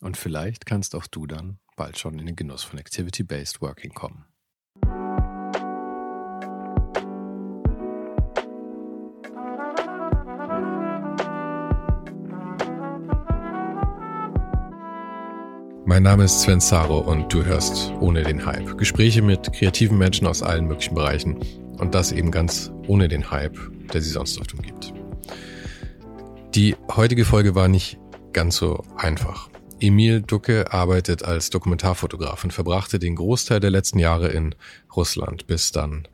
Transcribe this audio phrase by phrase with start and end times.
[0.00, 4.24] Und vielleicht kannst auch du dann bald schon in den Genuss von Activity-Based Working kommen.
[15.84, 18.78] Mein Name ist Sven Saro und du hörst Ohne den Hype.
[18.78, 21.38] Gespräche mit kreativen Menschen aus allen möglichen Bereichen
[21.78, 23.58] und das eben ganz ohne den Hype,
[23.92, 24.94] der sie sonst oft umgibt.
[26.54, 27.98] Die heutige Folge war nicht
[28.32, 29.49] ganz so einfach.
[29.80, 34.54] Emil Ducke arbeitet als Dokumentarfotograf und verbrachte den Großteil der letzten Jahre in
[34.94, 36.06] Russland, bis dann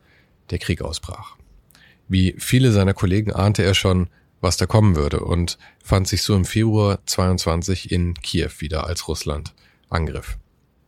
[0.49, 1.35] der Krieg ausbrach.
[2.07, 4.07] Wie viele seiner Kollegen ahnte er schon,
[4.39, 9.07] was da kommen würde und fand sich so im Februar 22 in Kiew wieder, als
[9.07, 9.53] Russland
[9.89, 10.37] angriff.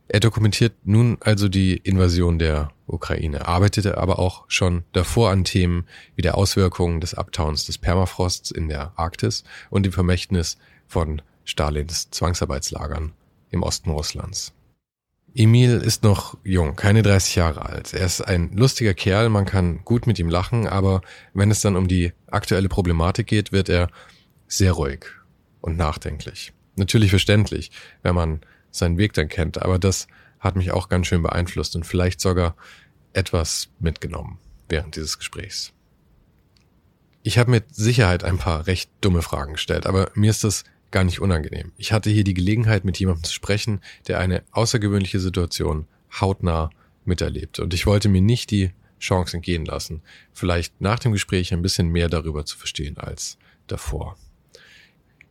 [0.08, 5.86] Er dokumentiert nun also die Invasion der Ukraine, arbeitete aber auch schon davor an Themen
[6.16, 10.58] wie der Auswirkungen des Abtauens des Permafrosts in der Arktis und dem Vermächtnis
[10.88, 13.14] von Stalins Zwangsarbeitslagern
[13.50, 14.54] im Osten Russlands.
[15.34, 17.94] Emil ist noch jung, keine 30 Jahre alt.
[17.94, 21.02] Er ist ein lustiger Kerl, man kann gut mit ihm lachen, aber
[21.34, 23.90] wenn es dann um die aktuelle Problematik geht, wird er
[24.48, 25.06] sehr ruhig
[25.62, 26.54] und nachdenklich.
[26.76, 27.72] Natürlich verständlich,
[28.02, 29.62] wenn man seinen Weg dann kennt.
[29.62, 30.08] Aber das
[30.40, 32.56] hat mich auch ganz schön beeinflusst und vielleicht sogar
[33.14, 35.74] etwas mitgenommen während dieses Gesprächs.
[37.22, 41.04] Ich habe mit Sicherheit ein paar recht dumme Fragen gestellt, aber mir ist das gar
[41.04, 41.72] nicht unangenehm.
[41.78, 45.88] Ich hatte hier die Gelegenheit, mit jemandem zu sprechen, der eine außergewöhnliche Situation
[46.20, 46.70] hautnah
[47.06, 47.60] miterlebt.
[47.60, 50.02] Und ich wollte mir nicht die Chance entgehen lassen,
[50.34, 54.18] vielleicht nach dem Gespräch ein bisschen mehr darüber zu verstehen als davor.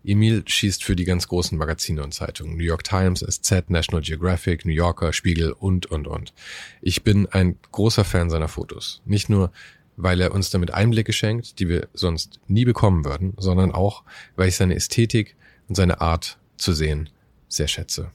[0.04, 2.56] Emil schießt für die ganz großen Magazine und Zeitungen.
[2.56, 6.32] New York Times, SZ, National Geographic, New Yorker, Spiegel und, und, und.
[6.80, 9.02] Ich bin ein großer Fan seiner Fotos.
[9.04, 9.52] Nicht nur,
[9.96, 14.04] weil er uns damit Einblicke schenkt, die wir sonst nie bekommen würden, sondern auch,
[14.36, 15.36] weil ich seine Ästhetik
[15.68, 17.10] und seine Art zu sehen
[17.48, 18.10] sehr schätze.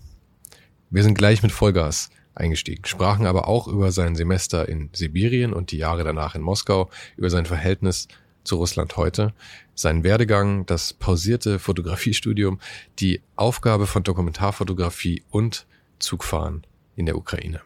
[0.90, 5.72] Wir sind gleich mit Vollgas eingestiegen, sprachen aber auch über sein Semester in Sibirien und
[5.72, 8.08] die Jahre danach in Moskau, über sein Verhältnis
[8.44, 9.34] zu Russland heute,
[9.76, 12.60] seinen Werdegang, das pausierte Fotografiestudium,
[13.00, 15.66] die Aufgabe von Dokumentarfotografie und
[16.00, 16.66] Zugfahren
[16.96, 17.62] in der Ukraine.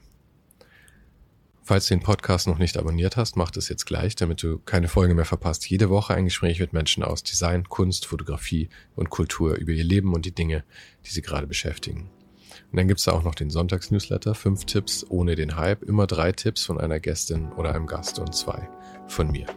[1.67, 4.87] Falls du den Podcast noch nicht abonniert hast, mach das jetzt gleich, damit du keine
[4.87, 5.69] Folge mehr verpasst.
[5.69, 10.13] Jede Woche ein Gespräch mit Menschen aus Design, Kunst, Fotografie und Kultur über ihr Leben
[10.13, 10.63] und die Dinge,
[11.05, 12.09] die sie gerade beschäftigen.
[12.71, 16.31] Und dann gibt's da auch noch den Sonntagsnewsletter, fünf Tipps ohne den Hype, immer drei
[16.31, 18.69] Tipps von einer Gästin oder einem Gast und zwei
[19.09, 19.47] von mir.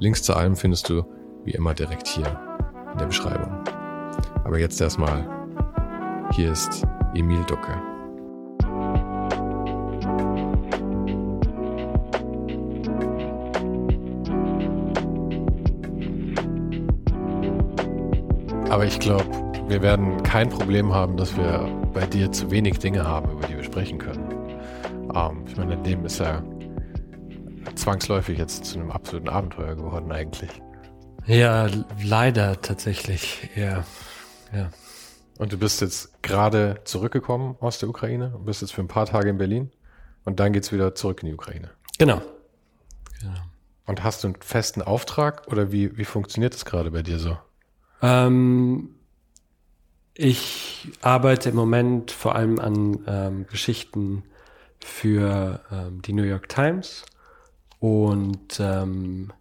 [0.00, 1.04] Links zu allem findest du
[1.44, 2.40] wie immer direkt hier
[2.90, 3.52] in der Beschreibung.
[4.42, 5.28] Aber jetzt erstmal,
[6.34, 6.82] hier ist
[7.14, 7.91] Emil Ducke.
[18.72, 19.26] Aber ich glaube,
[19.68, 23.54] wir werden kein Problem haben, dass wir bei dir zu wenig Dinge haben, über die
[23.54, 24.24] wir sprechen können.
[25.14, 26.42] Ähm, ich meine, dein Leben ist ja
[27.74, 30.48] zwangsläufig jetzt zu einem absoluten Abenteuer geworden eigentlich.
[31.26, 31.68] Ja,
[32.02, 33.84] leider tatsächlich, ja.
[34.54, 34.70] ja.
[35.36, 39.04] Und du bist jetzt gerade zurückgekommen aus der Ukraine und bist jetzt für ein paar
[39.04, 39.70] Tage in Berlin
[40.24, 41.72] und dann geht's wieder zurück in die Ukraine.
[41.98, 42.22] Genau.
[43.20, 43.34] genau.
[43.84, 47.36] Und hast du einen festen Auftrag oder wie, wie funktioniert das gerade bei dir so?
[48.02, 48.90] Ähm,
[50.14, 54.24] ich arbeite im Moment vor allem an ähm, Geschichten
[54.80, 57.06] für ähm, die New York Times
[57.78, 59.32] und ähm,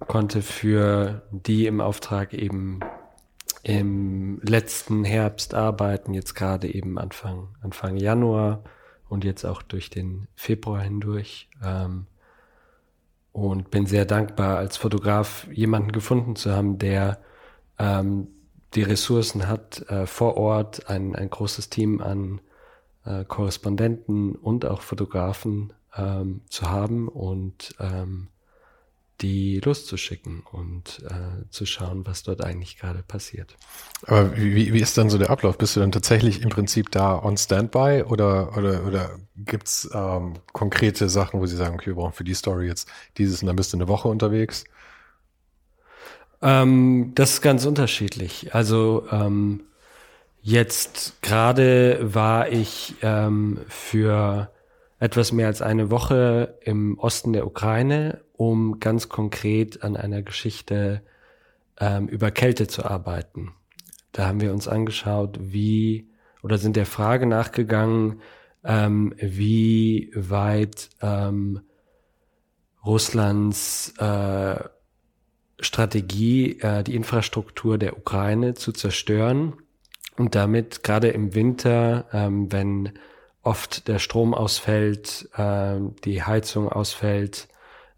[0.00, 2.80] konnte für die im Auftrag eben
[3.62, 8.62] im letzten Herbst arbeiten, jetzt gerade eben Anfang, Anfang Januar
[9.08, 11.48] und jetzt auch durch den Februar hindurch.
[11.62, 12.06] Ähm,
[13.36, 17.18] und bin sehr dankbar, als Fotograf jemanden gefunden zu haben, der
[17.78, 18.28] ähm,
[18.74, 22.40] die Ressourcen hat, äh, vor Ort ein, ein großes Team an
[23.04, 28.28] äh, Korrespondenten und auch Fotografen ähm, zu haben und ähm,
[29.20, 33.56] die loszuschicken und äh, zu schauen, was dort eigentlich gerade passiert.
[34.06, 35.56] Aber wie, wie ist dann so der Ablauf?
[35.56, 41.08] Bist du dann tatsächlich im Prinzip da on Standby oder, oder, oder gibt's ähm, konkrete
[41.08, 43.72] Sachen, wo sie sagen, okay, wir brauchen für die Story jetzt dieses und dann bist
[43.72, 44.64] du eine Woche unterwegs?
[46.42, 48.54] Ähm, das ist ganz unterschiedlich.
[48.54, 49.62] Also ähm,
[50.42, 54.50] jetzt gerade war ich ähm, für
[54.98, 61.02] etwas mehr als eine Woche im Osten der Ukraine, um ganz konkret an einer Geschichte
[61.78, 63.52] ähm, über Kälte zu arbeiten.
[64.12, 66.08] Da haben wir uns angeschaut, wie
[66.42, 68.20] oder sind der Frage nachgegangen,
[68.64, 71.60] ähm, wie weit ähm,
[72.84, 74.56] Russlands äh,
[75.58, 79.54] Strategie, äh, die Infrastruktur der Ukraine zu zerstören
[80.16, 82.92] und damit gerade im Winter, ähm, wenn
[83.42, 87.48] oft der Strom ausfällt, äh, die Heizung ausfällt,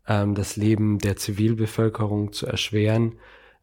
[0.08, 3.19] äh, das Leben der Zivilbevölkerung zu erschweren,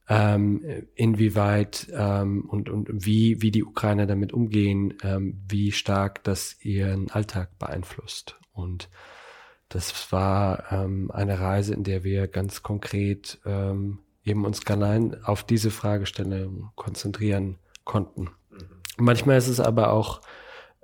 [0.07, 0.63] ähm,
[0.93, 7.09] inwieweit ähm, und, und wie, wie die Ukrainer damit umgehen, ähm, wie stark das ihren
[7.09, 8.37] Alltag beeinflusst.
[8.53, 8.89] Und
[9.69, 15.43] das war ähm, eine Reise, in der wir ganz konkret ähm, eben uns allein auf
[15.43, 18.29] diese Fragestellung konzentrieren konnten.
[18.51, 18.59] Mhm.
[18.97, 20.21] Manchmal ist es aber auch,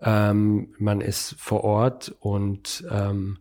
[0.01, 3.37] ähm, man ist vor Ort und ähm,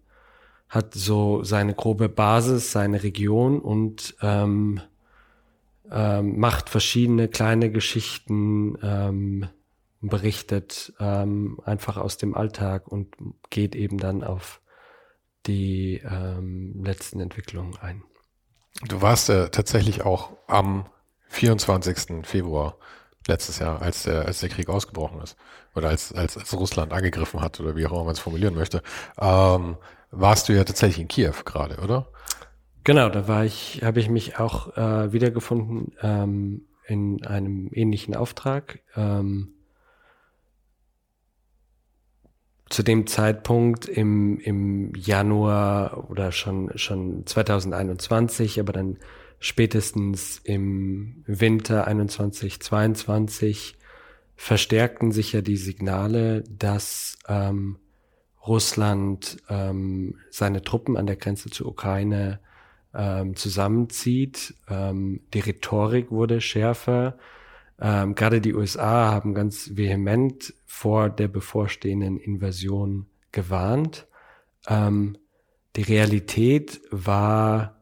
[0.71, 4.81] hat so seine grobe Basis, seine Region und ähm,
[5.91, 9.49] ähm, macht verschiedene kleine Geschichten, ähm,
[10.01, 13.15] berichtet ähm, einfach aus dem Alltag und
[13.51, 14.63] geht eben dann auf
[15.47, 18.05] die ähm, letzten Entwicklungen ein.
[18.87, 20.87] Du warst ja tatsächlich auch am
[21.29, 22.27] 24.
[22.27, 22.77] Februar
[23.27, 25.37] letztes Jahr, als der, als der Krieg ausgebrochen ist
[25.75, 28.83] oder als, als, als Russland angegriffen hat oder wie auch immer man es formulieren möchte,
[29.21, 29.77] ähm,
[30.11, 32.09] warst du ja tatsächlich in Kiew gerade, oder?
[32.85, 38.81] Genau, da war ich, habe ich mich auch äh, wiedergefunden ähm, in einem ähnlichen Auftrag.
[38.97, 39.53] Ähm,
[42.71, 48.99] zu dem Zeitpunkt im, im Januar oder schon, schon 2021, aber dann
[49.41, 53.77] spätestens im Winter 21, 22
[54.37, 57.79] verstärkten sich ja die Signale, dass ähm,
[58.47, 62.41] Russland ähm, seine Truppen an der Grenze zur Ukraine
[62.95, 64.55] ähm, zusammenzieht.
[64.69, 67.19] Ähm, die Rhetorik wurde schärfer.
[67.81, 74.07] Ähm, gerade die USA haben ganz vehement vor der bevorstehenden Invasion gewarnt.
[74.69, 75.17] Ähm,
[75.77, 77.77] die Realität war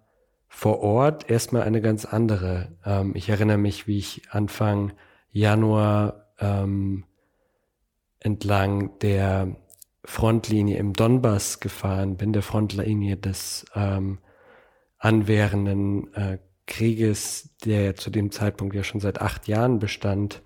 [0.49, 2.76] vor Ort erstmal eine ganz andere.
[2.84, 4.93] Ähm, ich erinnere mich, wie ich Anfang
[5.31, 7.05] Januar ähm,
[8.20, 9.56] entlang der
[10.08, 14.20] Frontlinie im Donbass gefahren bin, der Frontlinie des ähm,
[14.96, 20.40] anwährenden äh, Krieges, der zu dem Zeitpunkt ja schon seit acht Jahren bestand,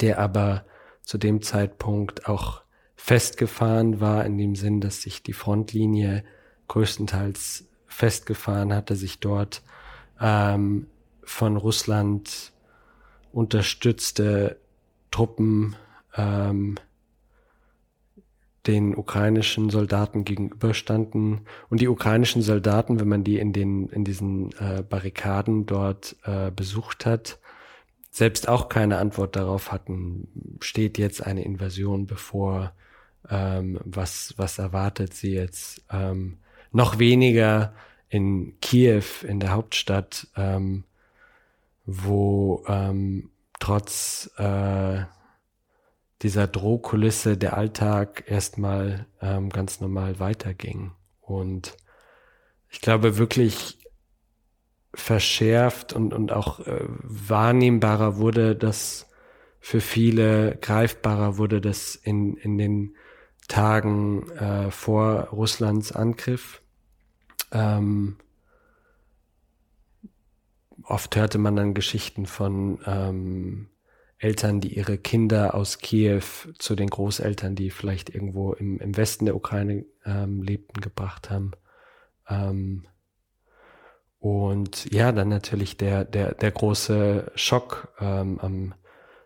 [0.00, 0.64] der aber
[1.02, 2.62] zu dem Zeitpunkt auch
[2.96, 6.24] festgefahren war, in dem Sinn, dass sich die Frontlinie
[6.66, 9.62] größtenteils festgefahren hatte, sich dort
[10.20, 10.88] ähm,
[11.22, 12.52] von Russland
[13.30, 14.58] unterstützte
[15.12, 15.76] Truppen
[16.16, 16.74] ähm,
[18.66, 21.42] den ukrainischen Soldaten gegenüberstanden.
[21.70, 26.50] Und die ukrainischen Soldaten, wenn man die in den, in diesen äh, Barrikaden dort äh,
[26.50, 27.38] besucht hat,
[28.10, 32.72] selbst auch keine Antwort darauf hatten, steht jetzt eine Invasion bevor,
[33.28, 36.38] ähm, was, was erwartet sie jetzt, ähm,
[36.72, 37.72] noch weniger
[38.08, 40.84] in Kiew, in der Hauptstadt, ähm,
[41.86, 45.02] wo ähm, trotz äh,
[46.22, 50.92] dieser Drohkulisse der Alltag erstmal ähm, ganz normal weiterging.
[51.20, 51.76] Und
[52.68, 53.78] ich glaube wirklich
[54.94, 59.06] verschärft und, und auch äh, wahrnehmbarer wurde das
[59.60, 62.96] für viele, greifbarer wurde das in, in den
[63.48, 66.62] Tagen äh, vor Russlands Angriff.
[67.52, 68.16] Ähm,
[70.84, 73.68] oft hörte man dann Geschichten von ähm,
[74.20, 76.22] Eltern, die ihre Kinder aus Kiew
[76.58, 81.52] zu den Großeltern, die vielleicht irgendwo im, im Westen der Ukraine ähm, lebten, gebracht haben.
[82.28, 82.86] Ähm,
[84.18, 88.74] und ja, dann natürlich der, der, der große Schock ähm, am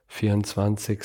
[0.06, 1.00] 24.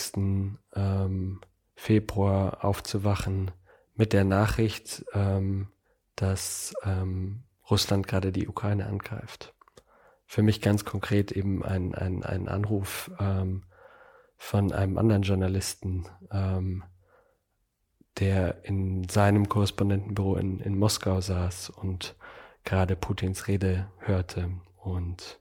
[0.75, 1.41] Ähm,
[1.75, 3.49] Februar aufzuwachen
[3.95, 5.69] mit der Nachricht, ähm,
[6.15, 7.41] dass ähm,
[7.71, 9.55] Russland gerade die Ukraine angreift.
[10.27, 13.63] für mich ganz konkret eben ein, ein, ein Anruf ähm,
[14.41, 16.83] von einem anderen Journalisten, ähm,
[18.19, 22.15] der in seinem Korrespondentenbüro in, in Moskau saß und
[22.63, 25.39] gerade Putins Rede hörte und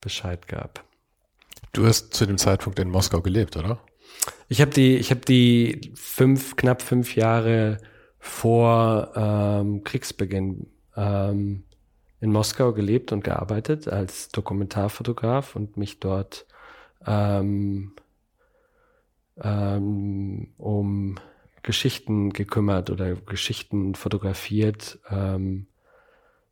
[0.00, 0.84] Bescheid gab.
[1.72, 3.80] Du hast zu dem Zeitpunkt in Moskau gelebt, oder?
[4.48, 7.78] Ich habe die, ich habe die fünf, knapp fünf Jahre
[8.18, 10.66] vor ähm, Kriegsbeginn
[10.96, 11.64] ähm,
[12.20, 16.46] in Moskau gelebt und gearbeitet als Dokumentarfotograf und mich dort
[17.06, 17.92] ähm,
[19.42, 21.16] ähm, um
[21.62, 25.66] Geschichten gekümmert oder Geschichten fotografiert ähm,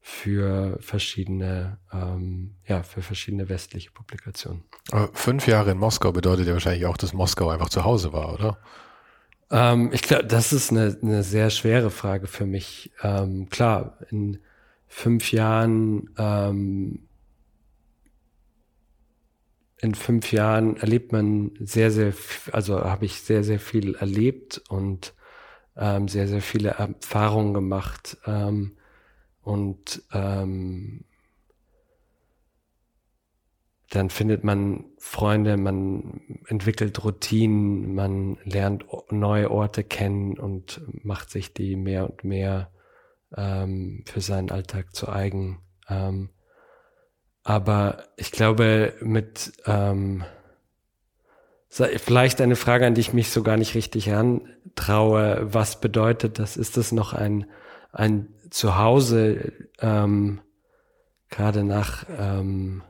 [0.00, 4.62] für verschiedene, ähm, ja, für verschiedene westliche Publikationen.
[4.92, 8.32] Aber fünf Jahre in Moskau bedeutet ja wahrscheinlich auch, dass Moskau einfach zu Hause war,
[8.32, 8.58] oder?
[9.50, 12.92] Ähm, ich glaube, das ist eine, eine sehr schwere Frage für mich.
[13.02, 14.38] Ähm, klar, in
[14.86, 17.08] fünf Jahren ähm,
[19.82, 22.12] in fünf Jahren erlebt man sehr, sehr,
[22.52, 25.14] also habe ich sehr, sehr viel erlebt und
[25.76, 28.18] ähm, sehr, sehr viele Erfahrungen gemacht.
[28.26, 28.76] Ähm,
[29.42, 31.04] und ähm,
[33.88, 41.54] dann findet man Freunde, man entwickelt Routinen, man lernt neue Orte kennen und macht sich
[41.54, 42.70] die mehr und mehr
[43.36, 45.60] ähm, für seinen Alltag zu eigen.
[45.88, 46.28] Ähm,
[47.42, 50.24] aber ich glaube, mit ähm,
[51.70, 56.56] vielleicht eine Frage, an die ich mich so gar nicht richtig herantraue, was bedeutet das?
[56.56, 57.46] Ist das noch ein,
[57.92, 60.40] ein Zuhause, ähm,
[61.28, 62.82] gerade nach, ähm,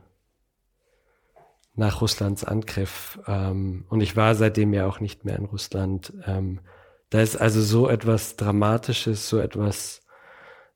[1.75, 3.19] nach Russlands Angriff?
[3.27, 6.11] Ähm, und ich war seitdem ja auch nicht mehr in Russland.
[6.25, 6.59] Ähm,
[7.11, 10.01] da ist also so etwas Dramatisches, so etwas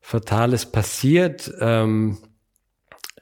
[0.00, 1.52] Fatales passiert.
[1.60, 2.18] Ähm,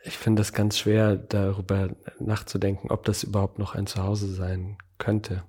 [0.05, 5.43] ich finde es ganz schwer, darüber nachzudenken, ob das überhaupt noch ein Zuhause sein könnte.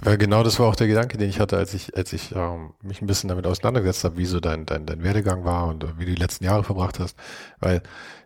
[0.00, 2.74] Weil genau das war auch der Gedanke, den ich hatte, als ich, als ich ähm,
[2.82, 6.04] mich ein bisschen damit auseinandergesetzt habe, wie so dein, dein, dein Werdegang war und wie
[6.04, 7.16] du die letzten Jahre verbracht hast.
[7.60, 7.82] Weil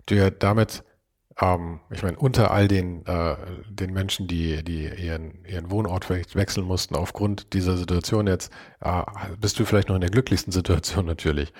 [0.06, 0.84] du ja damit,
[1.40, 3.36] ähm, ich meine, unter all den, äh,
[3.68, 9.02] den Menschen, die, die ihren, ihren Wohnort wechseln mussten aufgrund dieser Situation jetzt, äh,
[9.40, 11.52] bist du vielleicht noch in der glücklichsten Situation natürlich.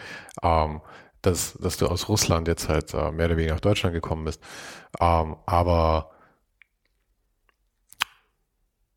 [0.42, 0.80] Ähm,
[1.22, 4.40] dass, dass du aus Russland jetzt halt äh, mehr oder weniger nach Deutschland gekommen bist.
[5.00, 6.10] Ähm, aber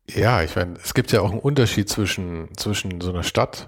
[0.08, 3.66] ja, ich meine, es gibt ja auch einen Unterschied zwischen, zwischen so einer Stadt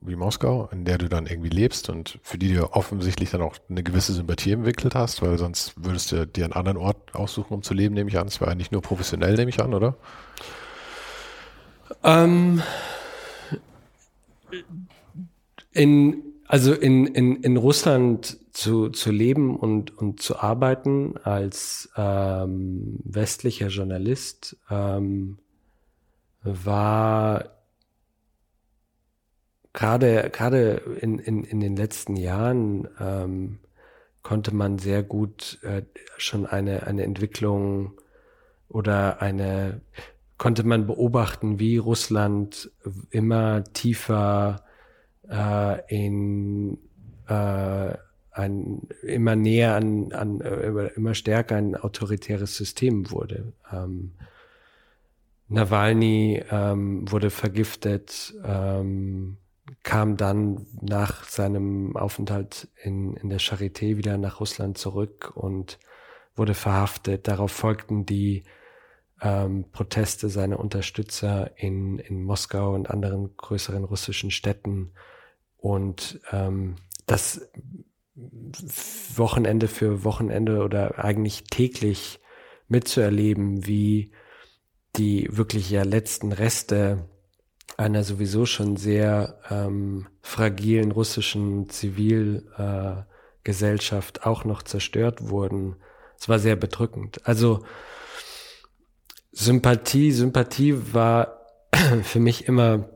[0.00, 3.56] wie Moskau, in der du dann irgendwie lebst und für die du offensichtlich dann auch
[3.68, 7.62] eine gewisse Sympathie entwickelt hast, weil sonst würdest du dir einen anderen Ort aussuchen, um
[7.62, 8.26] zu leben, nehme ich an.
[8.26, 9.96] Es war eigentlich nur professionell, nehme ich an, oder?
[12.04, 12.62] Ähm,
[15.72, 22.98] in also in, in, in Russland zu, zu leben und, und zu arbeiten als ähm,
[23.04, 25.38] westlicher Journalist ähm,
[26.42, 27.56] war
[29.72, 33.58] gerade gerade in, in, in den letzten Jahren ähm,
[34.22, 35.82] konnte man sehr gut äh,
[36.16, 37.92] schon eine, eine Entwicklung
[38.68, 39.80] oder eine
[40.38, 42.70] konnte man beobachten, wie Russland
[43.10, 44.64] immer tiefer
[45.30, 46.35] äh, in
[47.28, 47.94] äh,
[48.30, 53.52] ein immer näher an, an äh, immer stärker ein autoritäres System wurde.
[53.72, 54.12] Ähm,
[55.48, 59.38] Nawalny ähm, wurde vergiftet, ähm,
[59.82, 65.78] kam dann nach seinem Aufenthalt in, in der Charité wieder nach Russland zurück und
[66.34, 67.28] wurde verhaftet.
[67.28, 68.44] Darauf folgten die
[69.22, 74.92] ähm, Proteste seiner Unterstützer in, in Moskau und anderen größeren russischen Städten.
[75.56, 77.48] Und ähm, das
[79.14, 82.20] Wochenende für Wochenende oder eigentlich täglich
[82.68, 84.12] mitzuerleben, wie
[84.96, 87.08] die wirklich ja letzten Reste
[87.76, 95.74] einer sowieso schon sehr ähm, fragilen russischen Zivilgesellschaft äh, auch noch zerstört wurden.
[96.18, 97.26] Es war sehr bedrückend.
[97.26, 97.64] Also
[99.32, 101.40] Sympathie, Sympathie war
[102.02, 102.88] für mich immer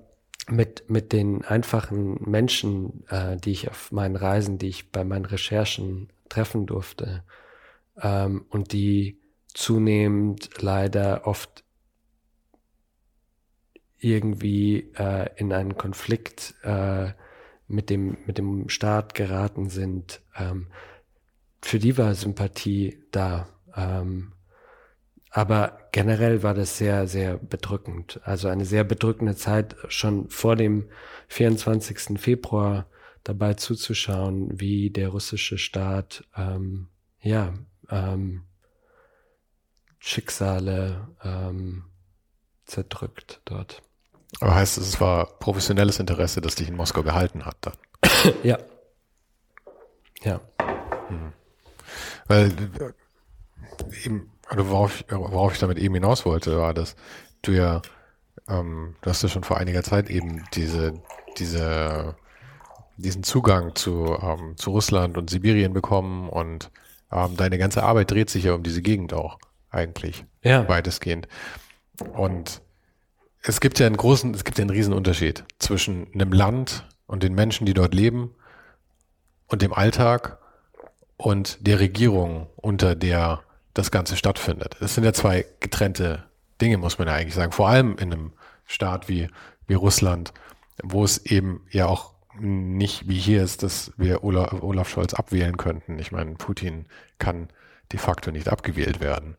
[0.50, 5.24] mit, mit den einfachen Menschen, äh, die ich auf meinen Reisen, die ich bei meinen
[5.24, 7.24] Recherchen treffen durfte
[8.00, 11.64] ähm, und die zunehmend leider oft
[13.98, 17.12] irgendwie äh, in einen Konflikt äh,
[17.66, 20.22] mit dem mit dem Staat geraten sind.
[20.36, 20.68] Ähm,
[21.62, 23.48] für die war Sympathie da.
[23.76, 24.32] Ähm,
[25.30, 28.20] aber generell war das sehr, sehr bedrückend.
[28.24, 30.88] Also eine sehr bedrückende Zeit schon vor dem
[31.28, 32.20] 24.
[32.20, 32.86] Februar
[33.22, 36.88] dabei zuzuschauen, wie der russische Staat ähm,
[37.20, 37.54] ja
[37.90, 38.42] ähm,
[39.98, 41.84] Schicksale ähm,
[42.64, 43.82] zerdrückt dort.
[44.40, 47.74] Aber heißt es, es war professionelles Interesse, das dich in Moskau gehalten hat dann?
[48.42, 48.58] ja.
[50.22, 50.40] Ja.
[51.08, 51.32] Hm.
[52.26, 56.96] Weil äh, eben, oder worauf, worauf ich damit eben hinaus wollte, war, dass
[57.42, 57.82] du ja,
[58.48, 60.94] ähm, du hast ja schon vor einiger Zeit eben diese,
[61.38, 62.16] diese,
[62.96, 66.70] diesen Zugang zu, ähm, zu Russland und Sibirien bekommen und
[67.12, 69.38] ähm, deine ganze Arbeit dreht sich ja um diese Gegend auch,
[69.70, 70.24] eigentlich.
[70.42, 70.68] Ja.
[70.68, 71.28] Weitestgehend.
[72.12, 72.62] Und
[73.42, 77.22] es gibt ja einen großen, es gibt ja einen riesen Unterschied zwischen einem Land und
[77.22, 78.34] den Menschen, die dort leben
[79.46, 80.38] und dem Alltag
[81.16, 83.42] und der Regierung, unter der
[83.74, 84.76] das Ganze stattfindet.
[84.80, 86.24] Das sind ja zwei getrennte
[86.60, 87.52] Dinge, muss man ja eigentlich sagen.
[87.52, 88.32] Vor allem in einem
[88.66, 89.28] Staat wie,
[89.66, 90.32] wie Russland,
[90.82, 95.56] wo es eben ja auch nicht wie hier ist, dass wir Olaf, Olaf Scholz abwählen
[95.56, 95.98] könnten.
[95.98, 96.86] Ich meine, Putin
[97.18, 97.48] kann
[97.92, 99.36] de facto nicht abgewählt werden.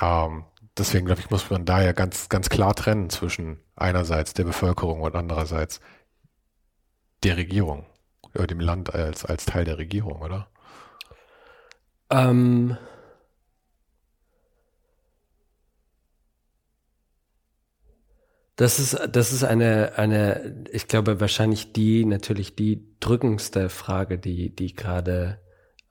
[0.00, 0.44] Ähm,
[0.76, 5.00] deswegen glaube ich, muss man da ja ganz, ganz klar trennen zwischen einerseits der Bevölkerung
[5.00, 5.80] und andererseits
[7.22, 7.86] der Regierung
[8.34, 10.48] oder dem Land als, als Teil der Regierung, oder?
[12.10, 12.76] Ähm,
[18.58, 24.50] das ist, das ist eine, eine, ich glaube, wahrscheinlich die, natürlich die drückendste Frage, die,
[24.52, 25.40] die gerade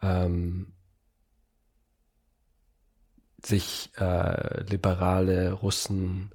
[0.01, 0.73] ähm,
[3.41, 6.31] sich äh, liberale Russen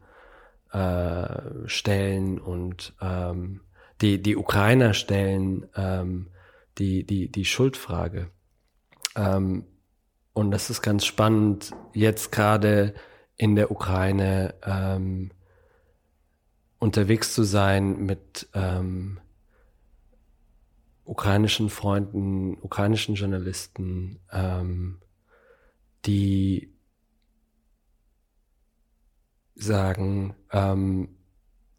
[0.73, 1.29] äh,
[1.67, 3.61] stellen und ähm,
[4.01, 6.31] die, die Ukrainer stellen ähm,
[6.79, 8.31] die, die, die Schuldfrage.
[9.17, 9.67] Ähm,
[10.33, 12.95] und das ist ganz spannend, jetzt gerade
[13.37, 15.31] in der Ukraine ähm,
[16.83, 19.21] unterwegs zu sein mit ähm,
[21.05, 24.99] ukrainischen Freunden, ukrainischen Journalisten, ähm,
[26.05, 26.75] die
[29.55, 31.11] sagen, ähm,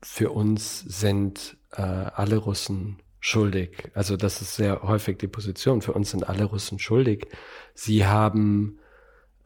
[0.01, 3.91] für uns sind äh, alle Russen schuldig.
[3.95, 5.81] Also das ist sehr häufig die Position.
[5.81, 7.27] Für uns sind alle Russen schuldig.
[7.73, 8.79] Sie haben,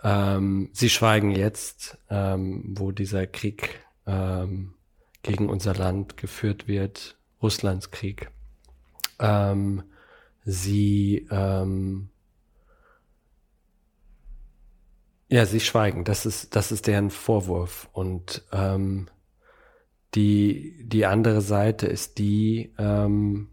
[0.03, 4.75] ähm, sie schweigen jetzt, ähm, wo dieser Krieg ähm,
[5.23, 8.31] gegen unser Land geführt wird, Russlands Krieg.
[9.19, 9.83] Ähm,
[10.45, 12.09] sie ähm,
[15.29, 16.03] Ja, sie schweigen.
[16.05, 17.89] Das ist, das ist deren Vorwurf.
[17.91, 19.07] Und ähm,
[20.15, 23.49] die, die andere Seite ist die, ähm,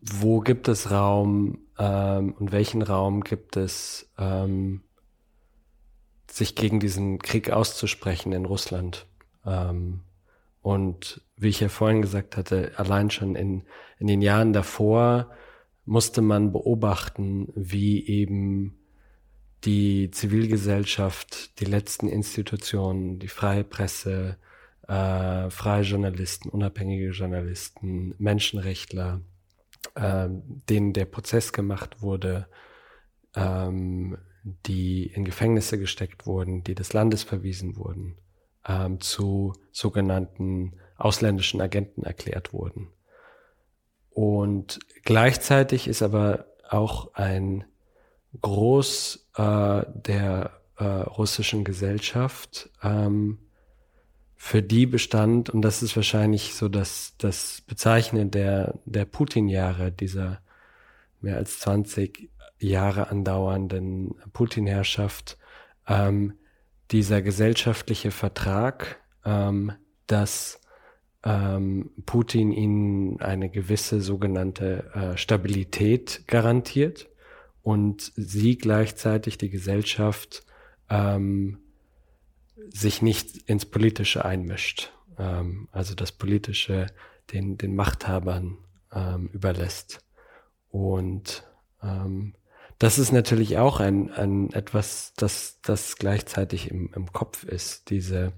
[0.00, 4.82] wo gibt es Raum ähm, und welchen Raum gibt es, ähm,
[6.32, 9.06] sich gegen diesen Krieg auszusprechen in Russland.
[9.44, 10.00] Ähm,
[10.62, 13.62] und wie ich ja vorhin gesagt hatte, allein schon in,
[13.98, 15.30] in den Jahren davor
[15.84, 18.78] musste man beobachten, wie eben
[19.64, 24.36] die Zivilgesellschaft, die letzten Institutionen, die freie Presse,
[24.86, 29.20] äh, freie Journalisten, unabhängige Journalisten, Menschenrechtler,
[29.94, 32.46] äh, denen der Prozess gemacht wurde,
[33.34, 38.16] ähm, die in Gefängnisse gesteckt wurden, die des Landes verwiesen wurden,
[38.66, 42.88] ähm, zu sogenannten ausländischen Agenten erklärt wurden.
[44.10, 47.64] Und gleichzeitig ist aber auch ein
[48.40, 53.38] Groß äh, der äh, russischen Gesellschaft, ähm,
[54.36, 60.40] für die bestand, und das ist wahrscheinlich so das, das Bezeichnen der, der Putin-Jahre, dieser
[61.20, 65.38] mehr als 20 Jahre andauernden Putin-Herrschaft,
[65.88, 66.34] ähm,
[66.90, 69.72] dieser gesellschaftliche Vertrag, ähm,
[70.06, 70.60] dass
[71.24, 77.08] ähm, Putin ihnen eine gewisse sogenannte äh, Stabilität garantiert
[77.62, 80.44] und sie gleichzeitig die Gesellschaft
[80.88, 81.58] ähm,
[82.68, 84.92] sich nicht ins Politische einmischt.
[85.18, 86.86] Ähm, also das Politische
[87.32, 88.58] den, den Machthabern
[88.92, 90.00] ähm, überlässt.
[90.70, 91.44] Und
[91.82, 92.34] ähm,
[92.80, 98.32] das ist natürlich auch ein, ein etwas, das, das gleichzeitig im, im Kopf ist, diese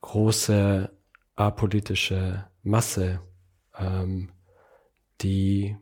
[0.00, 0.90] große
[1.34, 3.20] apolitische Masse,
[3.78, 4.30] ähm,
[5.20, 5.76] die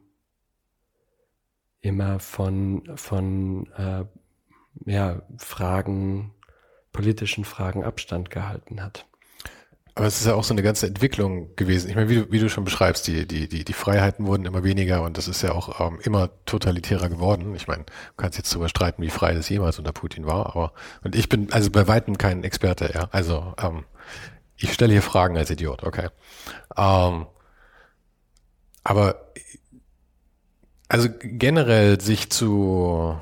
[1.81, 4.05] immer von, von äh,
[4.85, 6.35] ja, Fragen,
[6.93, 9.07] politischen Fragen Abstand gehalten hat.
[9.97, 11.89] Aber es ist ja auch so eine ganze Entwicklung gewesen.
[11.89, 14.65] Ich meine, wie du, wie du schon beschreibst, die, die, die, die Freiheiten wurden immer
[14.65, 17.55] weniger und das ist ja auch ähm, immer totalitärer geworden.
[17.55, 20.73] Ich meine, du kannst jetzt darüber streiten, wie frei das jemals unter Putin war, aber
[21.05, 23.09] und ich bin also bei weitem kein Experte, ja.
[23.13, 23.85] Also ähm,
[24.57, 26.09] ich stelle hier Fragen als Idiot, okay.
[26.77, 27.27] Ähm,
[28.83, 29.17] aber
[30.89, 33.17] Also generell sich zu,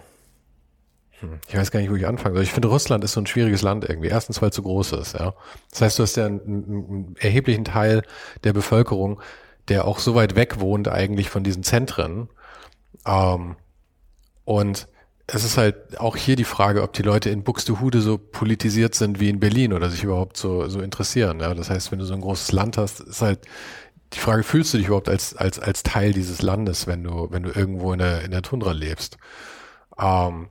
[1.49, 2.45] ich weiß gar nicht, wo ich anfangen soll.
[2.45, 4.09] Ich finde, Russland ist so ein schwieriges Land irgendwie.
[4.09, 5.35] Erstens, weil es so groß ist, ja.
[5.71, 8.03] Das heißt, du hast ja einen, einen erheblichen Teil
[8.45, 9.21] der Bevölkerung,
[9.69, 12.29] der auch so weit weg wohnt eigentlich von diesen Zentren.
[13.07, 13.57] Ähm,
[14.45, 14.89] und
[15.27, 19.21] es ist halt auch hier die Frage, ob die Leute in Buxtehude so politisiert sind
[19.21, 21.41] wie in Berlin oder sich überhaupt so, so interessieren.
[21.41, 23.41] Ja, das heißt, wenn du so ein großes Land hast, ist halt
[24.13, 27.45] die Frage, fühlst du dich überhaupt als, als, als Teil dieses Landes, wenn du, wenn
[27.45, 29.17] du irgendwo in der, in der Tundra lebst?
[29.99, 30.49] Ähm,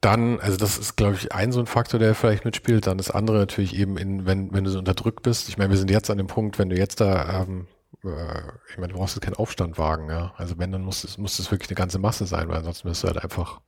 [0.00, 2.86] dann, also das ist, glaube ich, ein so ein Faktor, der vielleicht mitspielt.
[2.86, 5.48] Dann das andere natürlich eben, in, wenn, wenn du so unterdrückt bist.
[5.48, 7.66] Ich meine, wir sind jetzt an dem Punkt, wenn du jetzt da ähm,
[8.04, 10.32] äh, ich meine, du brauchst jetzt keinen Aufstand wagen, ja.
[10.36, 13.02] Also wenn, dann muss es, muss es wirklich eine ganze Masse sein, weil ansonsten wirst
[13.02, 13.60] du halt einfach,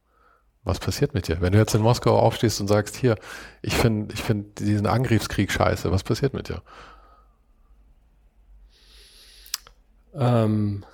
[0.65, 1.41] was passiert mit dir?
[1.41, 3.17] Wenn du jetzt in Moskau aufstehst und sagst, hier,
[3.63, 6.63] ich finde, ich finde diesen Angriffskrieg scheiße, was passiert mit dir?
[10.15, 10.85] Ähm,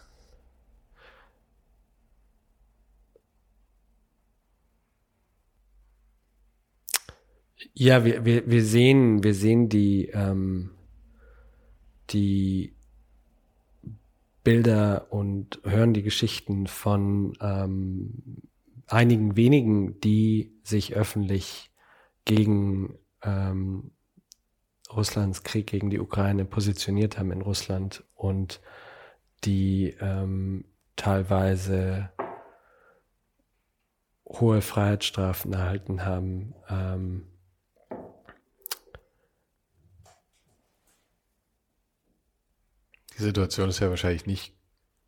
[7.79, 10.73] ja, wir, wir, wir sehen, wir sehen die, ähm,
[12.11, 12.75] die
[14.43, 18.43] Bilder und hören die Geschichten von ähm,
[18.89, 21.71] einigen wenigen, die sich öffentlich
[22.25, 23.93] gegen ähm,
[24.93, 28.61] Russlands Krieg gegen die Ukraine positioniert haben in Russland und
[29.45, 30.65] die ähm,
[30.97, 32.11] teilweise
[34.27, 36.55] hohe Freiheitsstrafen erhalten haben.
[36.69, 37.29] Ähm,
[43.19, 44.55] Die Situation ist ja wahrscheinlich nicht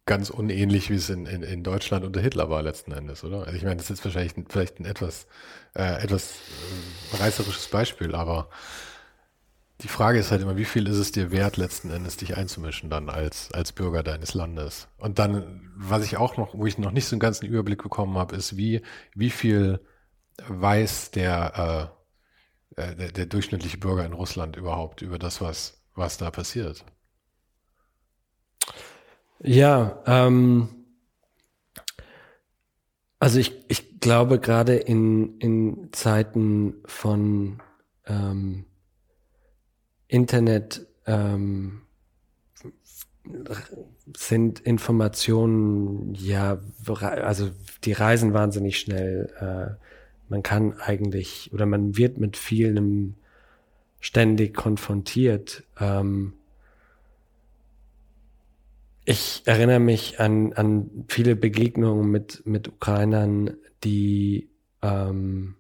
[0.07, 3.45] ganz unähnlich, wie es in, in, in Deutschland unter Hitler war letzten Endes, oder?
[3.45, 5.27] Also ich meine, das ist wahrscheinlich ein, vielleicht ein etwas,
[5.77, 6.35] äh, etwas
[7.13, 8.49] äh, reißerisches Beispiel, aber
[9.83, 12.91] die Frage ist halt immer, wie viel ist es dir wert, letzten Endes dich einzumischen
[12.91, 14.89] dann als, als Bürger deines Landes?
[14.99, 18.19] Und dann, was ich auch noch, wo ich noch nicht so einen ganzen Überblick bekommen
[18.19, 18.83] habe, ist, wie,
[19.15, 19.81] wie viel
[20.49, 21.95] weiß der,
[22.77, 26.85] äh, äh der, der durchschnittliche Bürger in Russland überhaupt über das, was, was da passiert?
[29.43, 30.69] Ja, ähm,
[33.19, 37.63] also ich, ich glaube gerade in, in Zeiten von
[38.07, 38.65] ähm,
[40.09, 41.83] Internet ähm,
[44.17, 47.51] sind Informationen, ja, also
[47.85, 49.33] die reisen wahnsinnig schnell.
[49.41, 49.81] Äh,
[50.29, 53.15] man kann eigentlich oder man wird mit vielem
[54.01, 55.65] ständig konfrontiert.
[55.79, 56.35] Ähm,
[59.11, 64.51] ich erinnere mich an, an viele Begegnungen mit, mit Ukrainern, die
[64.83, 65.57] ähm,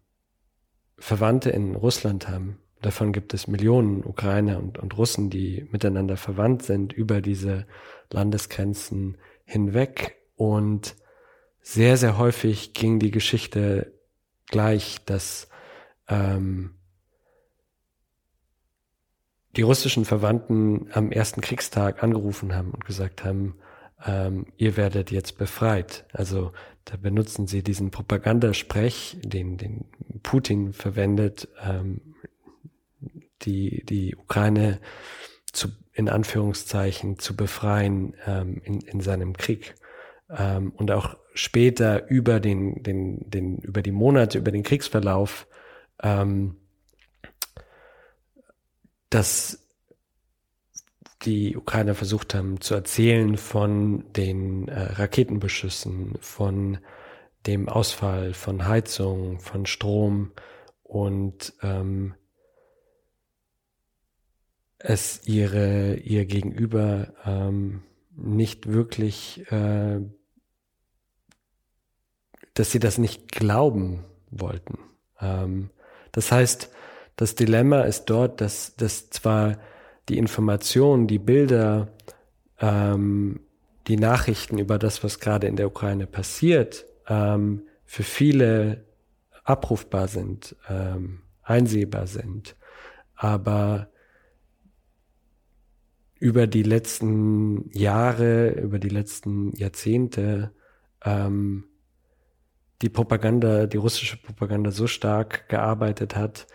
[0.96, 2.58] Verwandte in Russland haben.
[2.80, 7.66] Davon gibt es Millionen Ukrainer und, und Russen, die miteinander verwandt sind über diese
[8.10, 10.16] Landesgrenzen hinweg.
[10.36, 10.94] Und
[11.60, 13.92] sehr, sehr häufig ging die Geschichte
[14.46, 15.48] gleich, dass
[16.08, 16.76] ähm,
[19.56, 23.56] die russischen Verwandten am ersten Kriegstag angerufen haben und gesagt haben,
[24.06, 26.06] ähm, ihr werdet jetzt befreit.
[26.12, 26.52] Also
[26.84, 29.84] da benutzen sie diesen Propagandasprech, den, den
[30.22, 32.00] Putin verwendet, ähm,
[33.42, 34.80] die, die Ukraine
[35.52, 39.74] zu, in Anführungszeichen zu befreien ähm, in, in seinem Krieg.
[40.30, 45.46] Ähm, und auch später über den, den, den, über die Monate, über den Kriegsverlauf
[46.02, 46.56] ähm,
[49.10, 49.66] dass
[51.22, 56.78] die Ukrainer versucht haben zu erzählen von den äh, Raketenbeschüssen, von
[57.46, 60.32] dem Ausfall von Heizung, von Strom
[60.82, 62.14] und ähm,
[64.78, 67.82] es ihre ihr Gegenüber ähm,
[68.16, 70.00] nicht wirklich, äh,
[72.54, 74.78] dass sie das nicht glauben wollten.
[75.20, 75.70] Ähm,
[76.12, 76.70] das heißt,
[77.20, 79.58] das Dilemma ist dort, dass, dass zwar
[80.08, 81.88] die Informationen, die Bilder,
[82.58, 83.40] ähm,
[83.88, 88.86] die Nachrichten über das, was gerade in der Ukraine passiert, ähm, für viele
[89.44, 92.56] abrufbar sind, ähm, einsehbar sind,
[93.14, 93.90] aber
[96.18, 100.52] über die letzten Jahre, über die letzten Jahrzehnte
[101.04, 101.64] ähm,
[102.80, 106.46] die Propaganda, die russische Propaganda so stark gearbeitet hat,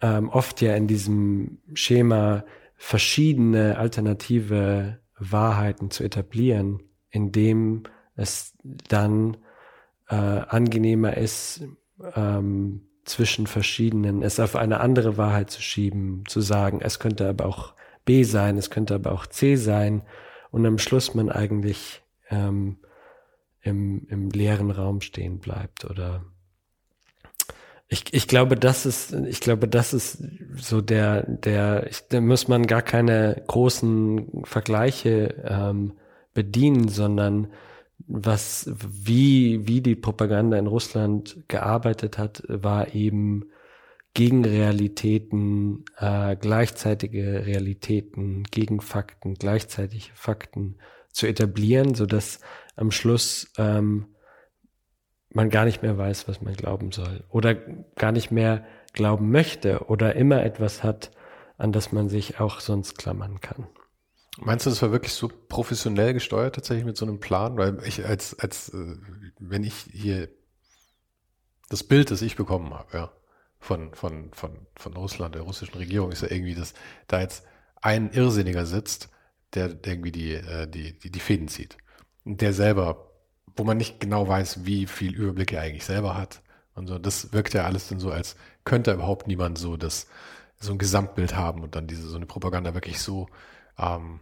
[0.00, 2.44] ähm, oft ja in diesem Schema
[2.76, 7.84] verschiedene alternative Wahrheiten zu etablieren, indem
[8.16, 9.36] es dann
[10.08, 11.64] äh, angenehmer ist,
[12.14, 17.46] ähm, zwischen verschiedenen, es auf eine andere Wahrheit zu schieben, zu sagen, es könnte aber
[17.46, 20.02] auch B sein, es könnte aber auch C sein
[20.50, 22.78] und am Schluss man eigentlich ähm,
[23.60, 26.24] im, im leeren Raum stehen bleibt oder
[27.88, 30.22] ich, ich glaube, das ist, ich glaube, das ist
[30.56, 35.92] so der, der, ich, da muss man gar keine großen Vergleiche ähm,
[36.32, 37.48] bedienen, sondern
[38.06, 43.50] was, wie, wie die Propaganda in Russland gearbeitet hat, war eben
[44.14, 50.76] gegen Realitäten, äh, gleichzeitige Realitäten, gegen Fakten, gleichzeitige Fakten
[51.12, 52.40] zu etablieren, so dass
[52.76, 54.13] am Schluss ähm,
[55.34, 59.86] man gar nicht mehr weiß, was man glauben soll oder gar nicht mehr glauben möchte
[59.86, 61.10] oder immer etwas hat,
[61.58, 63.66] an das man sich auch sonst klammern kann.
[64.38, 67.56] Meinst du, das war wirklich so professionell gesteuert tatsächlich mit so einem Plan?
[67.56, 68.96] Weil ich als, als, äh,
[69.38, 70.28] wenn ich hier
[71.68, 73.12] das Bild, das ich bekommen habe, ja,
[73.60, 76.74] von, von, von, von Russland, der russischen Regierung, ist ja irgendwie, dass
[77.06, 77.44] da jetzt
[77.80, 79.08] ein Irrsinniger sitzt,
[79.54, 81.78] der irgendwie die, äh, die, die, die Fäden zieht.
[82.24, 83.12] Und der selber,
[83.56, 86.42] wo man nicht genau weiß, wie viel Überblick er eigentlich selber hat.
[86.74, 90.08] Und so, das wirkt ja alles dann so, als könnte überhaupt niemand so das,
[90.58, 93.28] so ein Gesamtbild haben und dann diese, so eine Propaganda wirklich so,
[93.78, 94.20] ähm,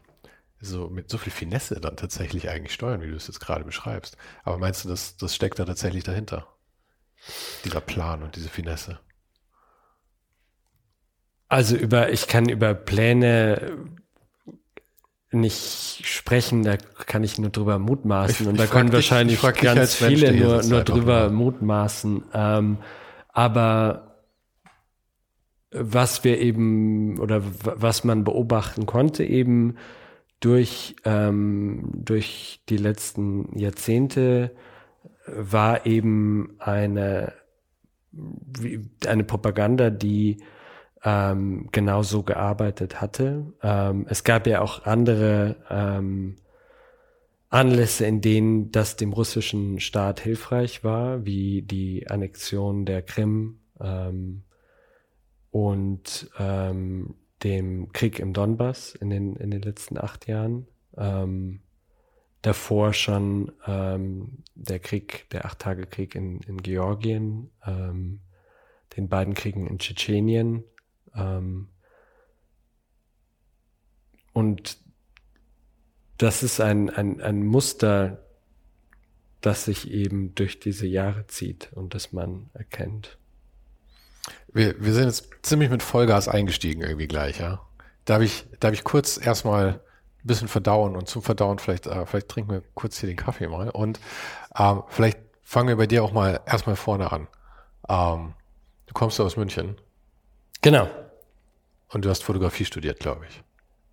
[0.60, 4.16] so mit so viel Finesse dann tatsächlich eigentlich steuern, wie du es jetzt gerade beschreibst.
[4.44, 6.46] Aber meinst du, das, das steckt da tatsächlich dahinter?
[7.64, 9.00] Dieser Plan und diese Finesse?
[11.48, 13.76] Also über, ich kann über Pläne
[15.32, 18.46] nicht sprechen, da kann ich nur drüber mutmaßen.
[18.46, 21.30] Ich, und da können dich, wahrscheinlich ganz viele nur, nur drüber mal.
[21.30, 22.24] mutmaßen.
[22.34, 22.78] Ähm,
[23.28, 24.12] aber
[25.70, 29.76] was wir eben oder was man beobachten konnte eben
[30.40, 34.50] durch, ähm, durch die letzten Jahrzehnte
[35.26, 37.32] war eben eine,
[39.06, 40.42] eine Propaganda, die
[41.04, 43.52] ähm, genauso gearbeitet hatte.
[43.62, 46.36] Ähm, es gab ja auch andere ähm,
[47.50, 54.44] Anlässe, in denen das dem russischen Staat hilfreich war, wie die Annexion der Krim ähm,
[55.50, 60.68] und ähm, dem Krieg im Donbass in den, in den letzten acht Jahren.
[60.96, 61.60] Ähm,
[62.42, 68.20] davor schon ähm, der Krieg, der Acht-Tage-Krieg in, in Georgien, ähm,
[68.96, 70.64] den beiden Kriegen in Tschetschenien
[71.14, 71.68] ähm,
[74.32, 74.78] und
[76.18, 78.18] das ist ein, ein, ein Muster,
[79.40, 83.18] das sich eben durch diese Jahre zieht und das man erkennt.
[84.52, 87.60] Wir, wir sind jetzt ziemlich mit Vollgas eingestiegen irgendwie gleich, ja.
[88.04, 92.28] Darf ich, darf ich kurz erstmal ein bisschen verdauen und zum Verdauen vielleicht, äh, vielleicht
[92.28, 93.98] trinken wir kurz hier den Kaffee mal und
[94.56, 97.26] ähm, vielleicht fangen wir bei dir auch mal erstmal vorne an.
[97.88, 98.34] Ähm,
[98.86, 99.76] du kommst aus München.
[100.60, 100.88] Genau.
[101.92, 103.42] Und du hast Fotografie studiert, glaube ich.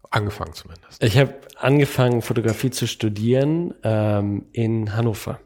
[0.10, 1.04] Angefangen zumindest.
[1.04, 5.40] Ich habe angefangen, Fotografie zu studieren ähm, in Hannover.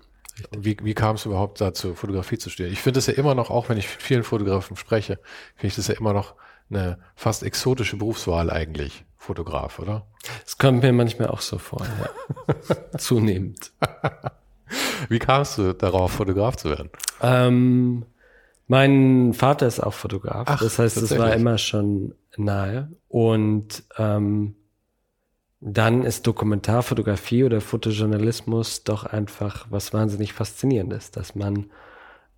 [0.51, 2.73] Wie, wie kam es überhaupt dazu, Fotografie zu studieren?
[2.73, 5.19] Ich finde es ja immer noch, auch wenn ich mit vielen Fotografen spreche,
[5.55, 6.35] finde ich das ja immer noch
[6.69, 10.07] eine fast exotische Berufswahl eigentlich, Fotograf, oder?
[10.45, 12.55] Es kommt mir manchmal auch so vor, ja.
[12.97, 13.73] Zunehmend.
[15.09, 16.89] Wie kamst du darauf, Fotograf zu werden?
[17.21, 18.05] Ähm,
[18.67, 20.47] mein Vater ist auch Fotograf.
[20.47, 22.91] Ach, das heißt, es war immer schon nahe.
[23.07, 24.55] Und ähm,
[25.59, 31.67] dann ist Dokumentarfotografie oder Fotojournalismus doch einfach was wahnsinnig Faszinierendes, dass man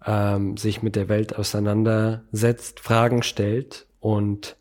[0.06, 4.58] ähm, sich mit der Welt auseinandersetzt, Fragen stellt und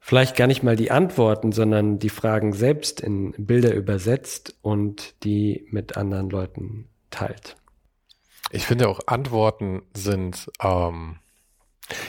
[0.00, 5.66] vielleicht gar nicht mal die Antworten, sondern die Fragen selbst in Bilder übersetzt und die
[5.70, 7.56] mit anderen Leuten teilt.
[8.50, 11.18] Ich finde auch Antworten sind, ähm,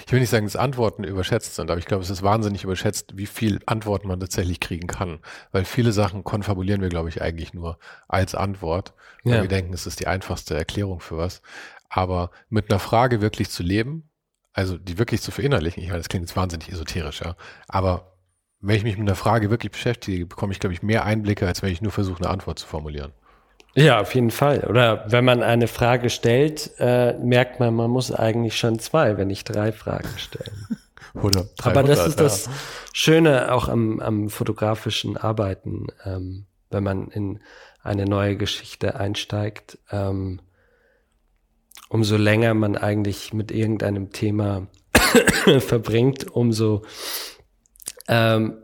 [0.05, 3.17] ich will nicht sagen, dass Antworten überschätzt sind, aber ich glaube, es ist wahnsinnig überschätzt,
[3.17, 5.19] wie viel Antworten man tatsächlich kriegen kann.
[5.51, 8.93] Weil viele Sachen konfabulieren wir, glaube ich, eigentlich nur als Antwort.
[9.23, 9.41] Weil ja.
[9.41, 11.41] wir denken, es ist die einfachste Erklärung für was.
[11.89, 14.09] Aber mit einer Frage wirklich zu leben,
[14.53, 17.35] also die wirklich zu verinnerlichen, ich meine, das klingt jetzt wahnsinnig esoterisch, ja.
[17.67, 18.17] Aber
[18.59, 21.61] wenn ich mich mit einer Frage wirklich beschäftige, bekomme ich, glaube ich, mehr Einblicke, als
[21.61, 23.11] wenn ich nur versuche, eine Antwort zu formulieren.
[23.73, 24.65] Ja, auf jeden Fall.
[24.67, 29.27] Oder wenn man eine Frage stellt, äh, merkt man, man muss eigentlich schon zwei, wenn
[29.27, 30.67] nicht drei Fragen stellen.
[31.13, 32.49] Oder Aber das ist das
[32.93, 37.39] Schöne auch am, am fotografischen Arbeiten, ähm, wenn man in
[37.83, 39.77] eine neue Geschichte einsteigt.
[39.91, 40.39] Ähm,
[41.89, 44.67] umso länger man eigentlich mit irgendeinem Thema
[45.59, 46.83] verbringt, umso
[48.07, 48.57] ähm,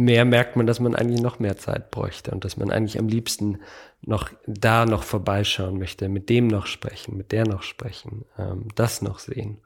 [0.00, 3.08] mehr merkt man, dass man eigentlich noch mehr Zeit bräuchte und dass man eigentlich am
[3.08, 3.58] liebsten
[4.02, 9.02] noch da noch vorbeischauen möchte, mit dem noch sprechen, mit der noch sprechen, ähm, das
[9.02, 9.58] noch sehen.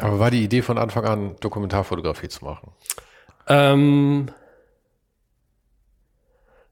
[0.00, 2.72] Aber war die Idee von Anfang an, Dokumentarfotografie zu machen?
[3.46, 4.30] Ähm,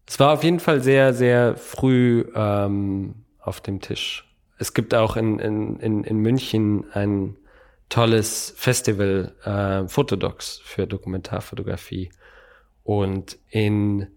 [0.07, 4.29] Es war auf jeden Fall sehr, sehr früh ähm, auf dem Tisch.
[4.59, 7.37] Es gibt auch in, in, in, in München ein
[7.89, 12.11] tolles Festival, äh, Fotodocs für Dokumentarfotografie.
[12.85, 14.09] Und in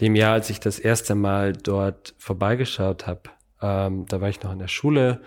[0.00, 3.22] dem Jahr, als ich das erste Mal dort vorbeigeschaut habe,
[3.60, 5.22] ähm, da war ich noch in der Schule,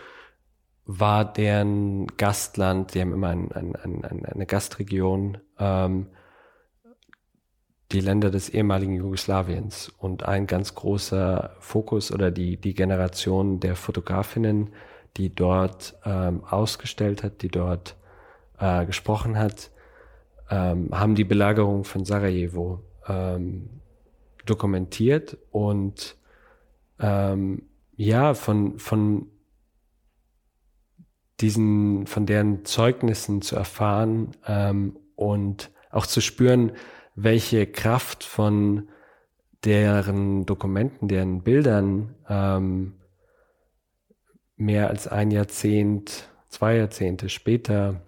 [0.86, 6.08] war deren Gastland, die haben immer ein, ein, ein, eine Gastregion, ähm,
[7.91, 9.89] die Länder des ehemaligen Jugoslawiens.
[9.97, 14.73] Und ein ganz großer Fokus oder die, die Generation der Fotografinnen,
[15.15, 17.95] die dort ähm, ausgestellt hat, die dort
[18.58, 19.69] äh, gesprochen hat,
[20.49, 23.69] ähm, haben die Belagerung von Sarajevo ähm,
[24.45, 26.15] dokumentiert und
[26.99, 27.63] ähm,
[27.95, 29.27] ja, von, von
[31.41, 36.73] diesen, von deren Zeugnissen zu erfahren ähm, und auch zu spüren,
[37.15, 38.89] welche Kraft von
[39.63, 42.95] deren Dokumenten, deren Bildern ähm,
[44.56, 48.01] mehr als ein Jahrzehnt, zwei Jahrzehnte später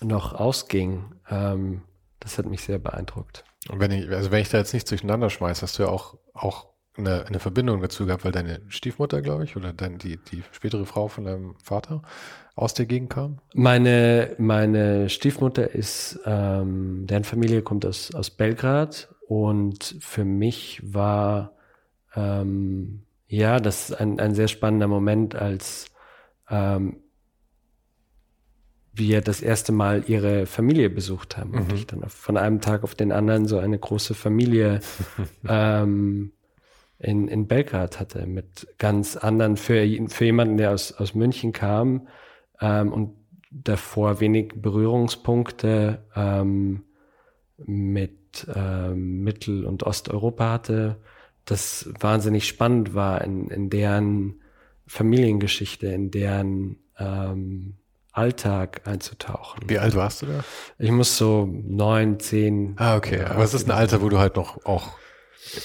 [0.00, 1.04] noch ausging.
[1.30, 1.82] Ähm,
[2.20, 3.44] das hat mich sehr beeindruckt.
[3.68, 6.16] Und wenn ich, also wenn ich da jetzt nicht durcheinander schmeiße, hast du ja auch,
[6.34, 10.42] auch eine, eine Verbindung dazu gehabt, weil deine Stiefmutter, glaube ich, oder dann die, die
[10.52, 12.02] spätere Frau von deinem Vater
[12.54, 13.38] aus der Gegend kam?
[13.54, 21.52] Meine, meine Stiefmutter ist, ähm, deren Familie kommt aus, aus Belgrad und für mich war
[22.14, 25.86] ähm, ja das ein, ein sehr spannender Moment, als
[26.50, 27.02] ähm,
[28.98, 31.58] wir das erste Mal ihre Familie besucht haben mhm.
[31.58, 34.80] und ich dann von einem Tag auf den anderen so eine große Familie
[35.48, 36.32] ähm,
[36.98, 42.08] in, in Belgrad hatte mit ganz anderen, für, für jemanden, der aus, aus München kam
[42.60, 43.14] ähm, und
[43.50, 46.82] davor wenig Berührungspunkte ähm,
[47.56, 50.96] mit ähm, Mittel- und Osteuropa hatte,
[51.44, 54.42] das wahnsinnig spannend war in, in deren
[54.86, 57.77] Familiengeschichte, in deren ähm,
[58.18, 59.60] Alltag einzutauchen.
[59.66, 60.44] Wie alt warst du da?
[60.78, 62.74] Ich muss so neun, zehn.
[62.76, 63.22] Ah, okay.
[63.22, 64.98] Aber es ist ein Alter, wo du halt noch auch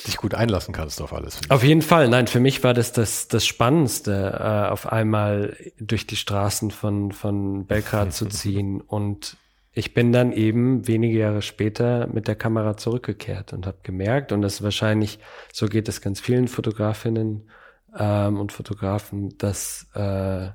[0.07, 1.41] dich gut einlassen kannst auf alles.
[1.49, 2.07] Auf jeden Fall.
[2.07, 7.11] Nein, für mich war das das, das Spannendste, äh, auf einmal durch die Straßen von,
[7.11, 8.81] von Belgrad zu ziehen.
[8.81, 9.37] Und
[9.73, 14.41] ich bin dann eben wenige Jahre später mit der Kamera zurückgekehrt und habe gemerkt, und
[14.41, 15.19] das ist wahrscheinlich,
[15.51, 17.49] so geht es ganz vielen Fotografinnen
[17.97, 20.49] ähm, und Fotografen, dass äh,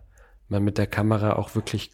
[0.49, 1.93] man mit der Kamera auch wirklich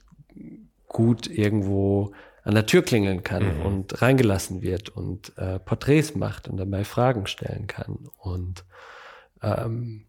[0.88, 2.12] gut irgendwo
[2.44, 3.66] an der Tür klingeln kann mhm.
[3.66, 8.64] und reingelassen wird und äh, Porträts macht und dabei Fragen stellen kann und
[9.42, 10.06] ähm,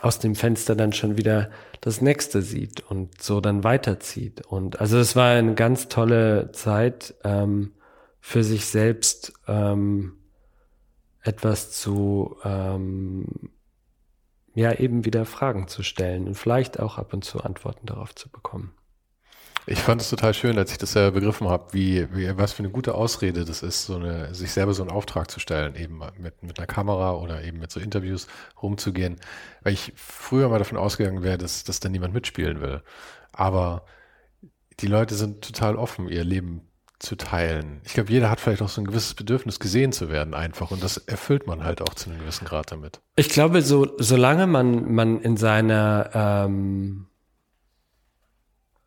[0.00, 4.46] aus dem Fenster dann schon wieder das nächste sieht und so dann weiterzieht.
[4.46, 7.72] Und also es war eine ganz tolle Zeit ähm,
[8.20, 10.18] für sich selbst ähm,
[11.22, 13.50] etwas zu ähm,
[14.56, 18.30] ja eben wieder Fragen zu stellen und vielleicht auch ab und zu Antworten darauf zu
[18.30, 18.74] bekommen.
[19.68, 22.60] Ich fand es total schön, als ich das ja begriffen habe, wie, wie, was für
[22.60, 26.00] eine gute Ausrede das ist, so eine, sich selber so einen Auftrag zu stellen, eben
[26.18, 28.28] mit, mit einer Kamera oder eben mit so Interviews
[28.62, 29.16] rumzugehen.
[29.62, 32.82] Weil ich früher mal davon ausgegangen wäre, dass, dass da niemand mitspielen will.
[33.32, 33.84] Aber
[34.80, 36.62] die Leute sind total offen, ihr Leben
[36.98, 37.80] zu teilen.
[37.84, 40.70] Ich glaube, jeder hat vielleicht auch so ein gewisses Bedürfnis, gesehen zu werden einfach.
[40.70, 43.00] Und das erfüllt man halt auch zu einem gewissen Grad damit.
[43.16, 47.06] Ich glaube, so, solange man, man in seiner, ähm,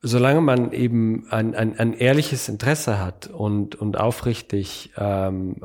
[0.01, 5.57] solange man eben ein, ein, ein ehrliches Interesse hat und, und aufrichtig ähm,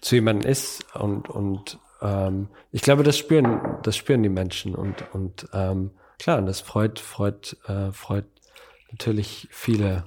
[0.00, 5.04] zu jemandem ist und, und ähm, ich glaube, das spüren, das spüren die Menschen und,
[5.14, 8.26] und ähm, klar, und das freut, freut, äh, freut
[8.90, 10.04] natürlich viele.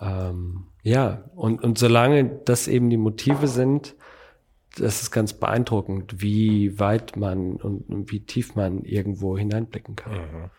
[0.00, 3.94] Ähm, ja, und, und solange das eben die Motive sind,
[4.76, 10.12] das ist ganz beeindruckend, wie weit man und, und wie tief man irgendwo hineinblicken kann.
[10.12, 10.50] Mhm.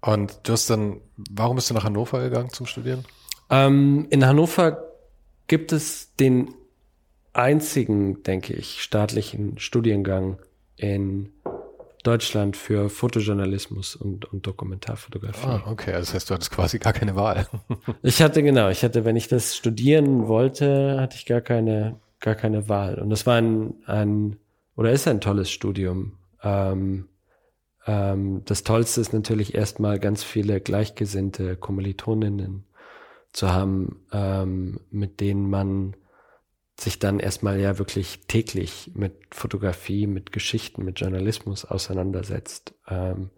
[0.00, 3.04] Und du hast dann, warum bist du nach Hannover gegangen zum Studieren?
[3.50, 4.84] Ähm, in Hannover
[5.46, 6.54] gibt es den
[7.32, 10.38] einzigen, denke ich, staatlichen Studiengang
[10.76, 11.32] in
[12.04, 15.46] Deutschland für Fotojournalismus und, und Dokumentarfotografie.
[15.46, 17.46] Ah, okay, also das heißt, du hattest quasi gar keine Wahl.
[18.02, 22.34] ich hatte genau, ich hatte, wenn ich das studieren wollte, hatte ich gar keine, gar
[22.34, 22.98] keine Wahl.
[22.98, 24.36] Und das war ein, ein
[24.76, 26.18] oder ist ein tolles Studium.
[26.42, 27.08] Ähm,
[27.86, 32.64] ähm, das Tollste ist natürlich erstmal ganz viele gleichgesinnte Kommilitoninnen
[33.32, 35.96] zu haben, ähm, mit denen man
[36.78, 43.30] sich dann erstmal ja wirklich täglich mit Fotografie, mit Geschichten, mit Journalismus auseinandersetzt ähm,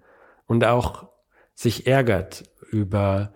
[0.46, 1.08] und auch
[1.54, 3.32] sich ärgert über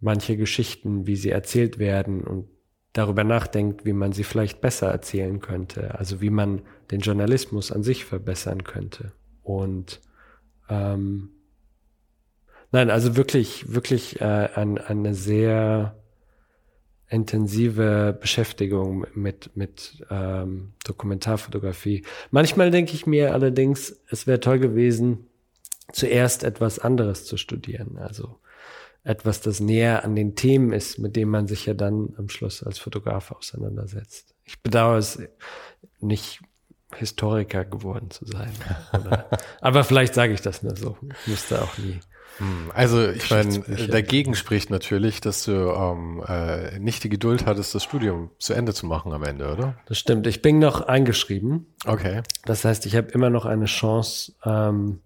[0.00, 2.48] manche Geschichten, wie sie erzählt werden und
[2.92, 7.82] darüber nachdenkt, wie man sie vielleicht besser erzählen könnte, also wie man den Journalismus an
[7.82, 9.12] sich verbessern könnte.
[9.42, 10.00] Und
[10.68, 11.30] ähm,
[12.70, 15.96] nein, also wirklich, wirklich äh, ein, eine sehr
[17.08, 22.04] intensive Beschäftigung mit, mit ähm, Dokumentarfotografie.
[22.30, 25.26] Manchmal denke ich mir allerdings, es wäre toll gewesen,
[25.92, 27.96] zuerst etwas anderes zu studieren.
[27.98, 28.38] Also
[29.04, 32.62] etwas, das näher an den Themen ist, mit dem man sich ja dann am Schluss
[32.62, 34.34] als Fotograf auseinandersetzt.
[34.44, 35.18] Ich bedauere es
[36.00, 36.40] nicht,
[36.96, 38.50] Historiker geworden zu sein.
[38.92, 39.28] Oder,
[39.60, 40.96] aber vielleicht sage ich das nur so.
[41.22, 42.00] Ich müsste auch nie.
[42.38, 47.74] Hm, also ich meine, dagegen spricht natürlich, dass du ähm, äh, nicht die Geduld hattest,
[47.74, 49.74] das Studium zu Ende zu machen am Ende, oder?
[49.86, 50.26] Das stimmt.
[50.26, 51.66] Ich bin noch eingeschrieben.
[51.84, 52.22] Okay.
[52.44, 55.00] Das heißt, ich habe immer noch eine Chance, ähm,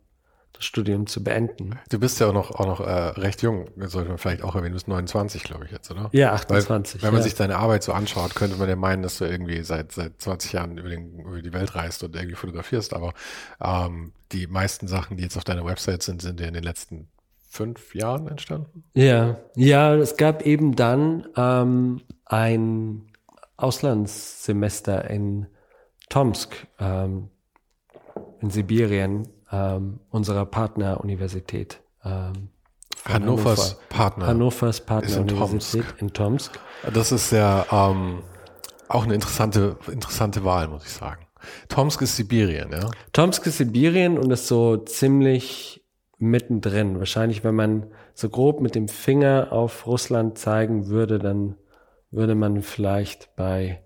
[0.52, 1.78] das Studium zu beenden.
[1.90, 4.72] Du bist ja auch noch, auch noch äh, recht jung, sollte man vielleicht auch erwähnen.
[4.72, 6.08] Du bist 29, glaube ich jetzt, oder?
[6.12, 7.02] Ja, 28.
[7.02, 7.24] Weil, wenn man ja.
[7.24, 10.52] sich deine Arbeit so anschaut, könnte man ja meinen, dass du irgendwie seit, seit 20
[10.52, 12.94] Jahren über, den, über die Welt reist und irgendwie fotografierst.
[12.94, 13.14] Aber
[13.60, 17.08] ähm, die meisten Sachen, die jetzt auf deiner Website sind, sind ja in den letzten
[17.52, 18.84] fünf Jahren entstanden.
[18.94, 23.12] Ja, ja, es gab eben dann ähm, ein
[23.58, 25.46] Auslandssemester in
[26.08, 27.28] Tomsk ähm,
[28.40, 31.82] in Sibirien ähm, unserer Partneruniversität.
[32.02, 32.48] Ähm,
[33.04, 33.88] Hannovers Hannover.
[33.90, 34.26] Partner.
[34.28, 36.58] Hannovers in Partneruniversität in Tomsk.
[36.94, 38.22] Das ist ja ähm,
[38.88, 41.26] auch eine interessante, interessante Wahl, muss ich sagen.
[41.68, 42.90] Tomsk ist Sibirien, ja?
[43.12, 45.81] Tomsk ist Sibirien und ist so ziemlich
[46.22, 46.98] mittendrin.
[46.98, 51.56] Wahrscheinlich, wenn man so grob mit dem Finger auf Russland zeigen würde, dann
[52.10, 53.82] würde man vielleicht bei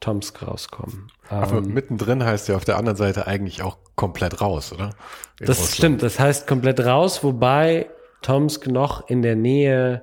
[0.00, 1.10] Tomsk rauskommen.
[1.28, 4.90] Aber Ähm, mittendrin heißt ja auf der anderen Seite eigentlich auch komplett raus, oder?
[5.40, 5.74] In Das Russland.
[5.74, 7.88] stimmt, das heißt komplett raus, wobei
[8.20, 10.02] Tomsk noch in der Nähe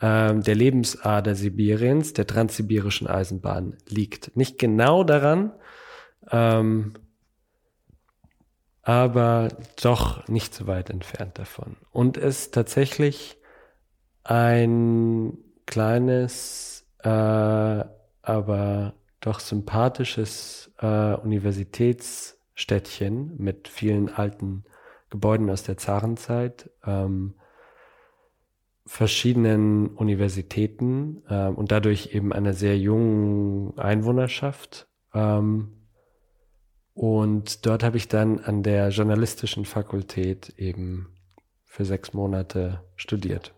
[0.00, 4.36] ähm, der Lebensader Sibiriens, der transsibirischen Eisenbahn, liegt.
[4.36, 5.52] Nicht genau daran,
[6.30, 6.94] ähm,
[8.90, 9.48] aber
[9.80, 11.76] doch nicht so weit entfernt davon.
[11.92, 13.36] Und ist tatsächlich
[14.24, 17.84] ein kleines, äh,
[18.22, 24.64] aber doch sympathisches äh, Universitätsstädtchen mit vielen alten
[25.08, 27.34] Gebäuden aus der Zarenzeit, ähm,
[28.86, 34.88] verschiedenen Universitäten ähm, und dadurch eben einer sehr jungen Einwohnerschaft.
[35.14, 35.79] Ähm,
[37.00, 41.08] und dort habe ich dann an der journalistischen Fakultät eben
[41.64, 43.54] für sechs Monate studiert.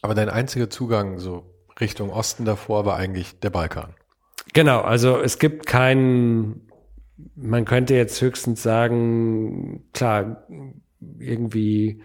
[0.00, 1.42] Aber dein einziger Zugang so
[1.80, 3.96] Richtung Osten davor war eigentlich der Balkan.
[4.52, 6.70] Genau, also es gibt keinen,
[7.34, 10.46] man könnte jetzt höchstens sagen, klar,
[11.18, 12.00] irgendwie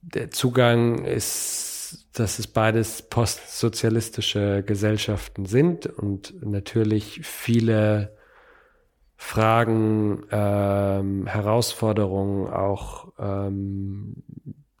[0.00, 8.18] der Zugang ist, dass es beides postsozialistische Gesellschaften sind und natürlich viele
[9.22, 14.24] Fragen, ähm, Herausforderungen auch ähm,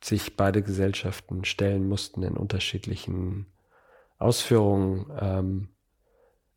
[0.02, 3.46] sich beide Gesellschaften stellen mussten in unterschiedlichen
[4.18, 5.06] Ausführungen.
[5.20, 5.68] Ähm,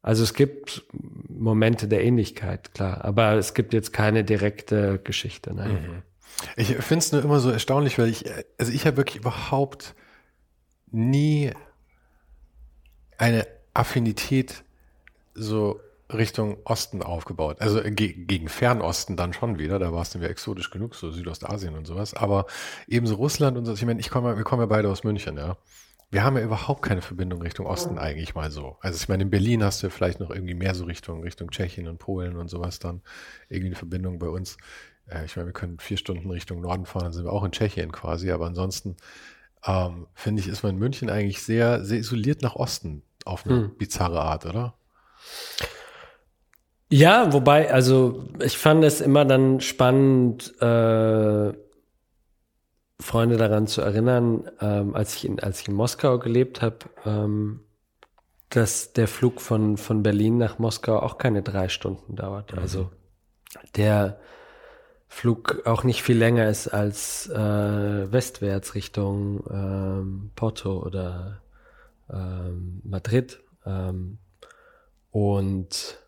[0.02, 5.54] also es gibt Momente der Ähnlichkeit, klar, aber es gibt jetzt keine direkte Geschichte.
[5.54, 6.04] Nein.
[6.56, 8.24] Ich finde es nur immer so erstaunlich, weil ich,
[8.58, 9.94] also ich habe wirklich überhaupt
[10.90, 11.52] nie
[13.18, 14.64] eine Affinität
[15.36, 15.82] so
[16.14, 17.58] Richtung Osten aufgebaut.
[17.62, 21.12] Also ge gegen Fernosten dann schon wieder, da war es dann wieder exotisch genug, so
[21.12, 22.14] Südostasien und sowas.
[22.14, 22.46] Aber
[22.88, 25.58] ebenso Russland und so, ich meine, ich komme, wir kommen ja beide aus München, ja.
[26.12, 28.78] Wir haben ja überhaupt keine Verbindung Richtung Osten eigentlich mal so.
[28.82, 31.88] Also ich meine, in Berlin hast du vielleicht noch irgendwie mehr so Richtung, Richtung Tschechien
[31.88, 33.02] und Polen und sowas dann.
[33.50, 34.58] Irgendwie eine Verbindung bei uns.
[35.08, 37.52] Äh, ich meine, wir können vier Stunden Richtung Norden fahren, dann sind wir auch in
[37.52, 38.30] Tschechien quasi.
[38.32, 38.96] Aber ansonsten
[39.66, 43.56] ähm, finde ich, ist man in München eigentlich sehr, sehr isoliert nach Osten auf eine
[43.56, 43.78] Hm.
[43.78, 44.76] bizarre Art, oder?
[46.94, 51.52] Ja, wobei, also ich fand es immer dann spannend, äh,
[53.00, 57.62] Freunde daran zu erinnern, ähm, als ich in, als ich in Moskau gelebt habe, ähm,
[58.50, 62.56] dass der Flug von, von Berlin nach Moskau auch keine drei Stunden dauert.
[62.56, 62.92] Also
[63.76, 64.20] der
[65.08, 71.42] Flug auch nicht viel länger ist als äh, westwärts Richtung ähm, Porto oder
[72.08, 73.40] ähm, Madrid.
[73.66, 74.20] Ähm,
[75.10, 76.03] und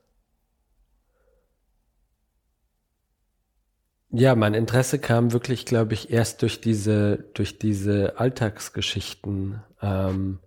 [4.18, 10.40] Ja, mein Interesse kam wirklich, glaube ich, erst durch diese, durch diese Alltagsgeschichten ähm,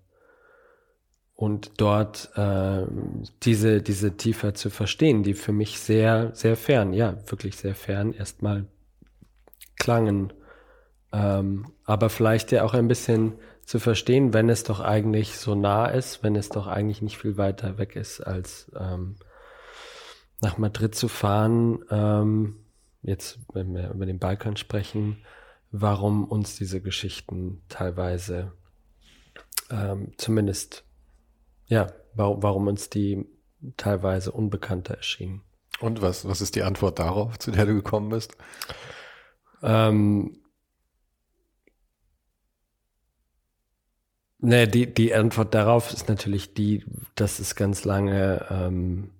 [1.34, 7.18] und dort ähm, diese, diese tiefer zu verstehen, die für mich sehr, sehr fern, ja,
[7.30, 8.64] wirklich sehr fern erstmal
[9.78, 10.32] klangen,
[11.12, 13.34] ähm, aber vielleicht ja auch ein bisschen
[13.66, 17.36] zu verstehen, wenn es doch eigentlich so nah ist, wenn es doch eigentlich nicht viel
[17.36, 19.16] weiter weg ist, als ähm,
[20.40, 21.84] nach Madrid zu fahren.
[21.90, 22.56] Ähm,
[23.02, 25.24] jetzt, wenn wir über den Balkan sprechen,
[25.70, 28.52] warum uns diese Geschichten teilweise
[29.70, 30.84] ähm, zumindest,
[31.66, 33.26] ja, warum, warum uns die
[33.76, 35.42] teilweise unbekannter erschienen.
[35.80, 38.36] Und was, was ist die Antwort darauf, zu der du gekommen bist?
[39.62, 40.38] Ähm,
[44.38, 46.84] ne, die, die Antwort darauf ist natürlich die,
[47.14, 49.10] dass es ganz lange, ähm,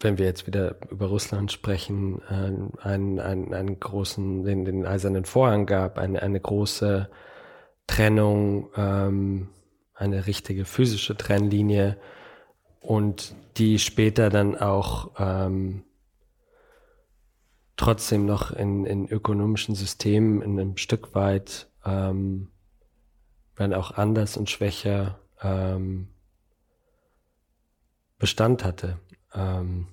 [0.00, 5.24] wenn wir jetzt wieder über Russland sprechen, äh, einen, einen, einen großen, den, den eisernen
[5.24, 7.08] Vorhang gab, eine, eine große
[7.86, 9.48] Trennung, ähm,
[9.94, 11.96] eine richtige physische Trennlinie
[12.80, 15.84] und die später dann auch ähm,
[17.76, 22.50] trotzdem noch in, in ökonomischen Systemen in einem Stück weit, ähm,
[23.56, 26.08] wenn auch anders und schwächer, ähm,
[28.18, 28.98] Bestand hatte.
[29.34, 29.86] Ähm,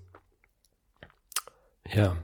[1.87, 2.15] ja.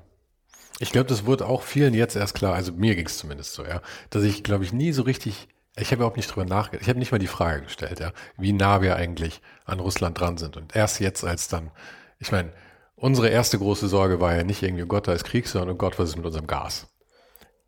[0.80, 3.66] Ich glaube, das wurde auch vielen jetzt erst klar, also mir ging es zumindest so,
[3.66, 5.48] ja, dass ich, glaube ich, nie so richtig
[5.80, 6.82] ich habe überhaupt nicht drüber nachgedacht.
[6.82, 10.38] Ich habe nicht mal die Frage gestellt, ja, wie nah wir eigentlich an Russland dran
[10.38, 10.58] sind.
[10.58, 11.72] Und erst jetzt, als dann,
[12.20, 12.52] ich meine,
[12.96, 15.78] unsere erste große Sorge war ja nicht irgendwie, oh Gott, da ist Krieg, sondern oh
[15.78, 16.88] Gott, was ist mit unserem Gas?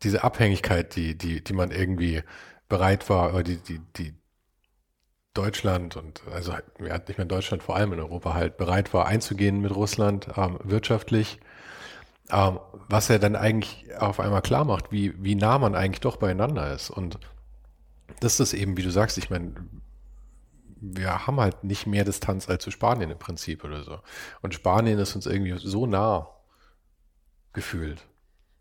[0.02, 2.22] Diese Abhängigkeit, die, die, die man irgendwie
[2.68, 4.14] bereit war, die, die, die
[5.34, 9.60] Deutschland und also ja, nicht mehr Deutschland, vor allem in Europa halt bereit war einzugehen
[9.60, 11.38] mit Russland ähm, wirtschaftlich,
[12.30, 12.58] ähm,
[12.88, 16.72] was er dann eigentlich auf einmal klar macht, wie, wie nah man eigentlich doch beieinander
[16.74, 16.90] ist.
[16.90, 17.18] Und
[18.20, 19.54] das ist eben, wie du sagst, ich meine,
[20.80, 24.00] wir haben halt nicht mehr Distanz als zu Spanien im Prinzip oder so.
[24.40, 26.28] Und Spanien ist uns irgendwie so nah
[27.52, 28.06] gefühlt.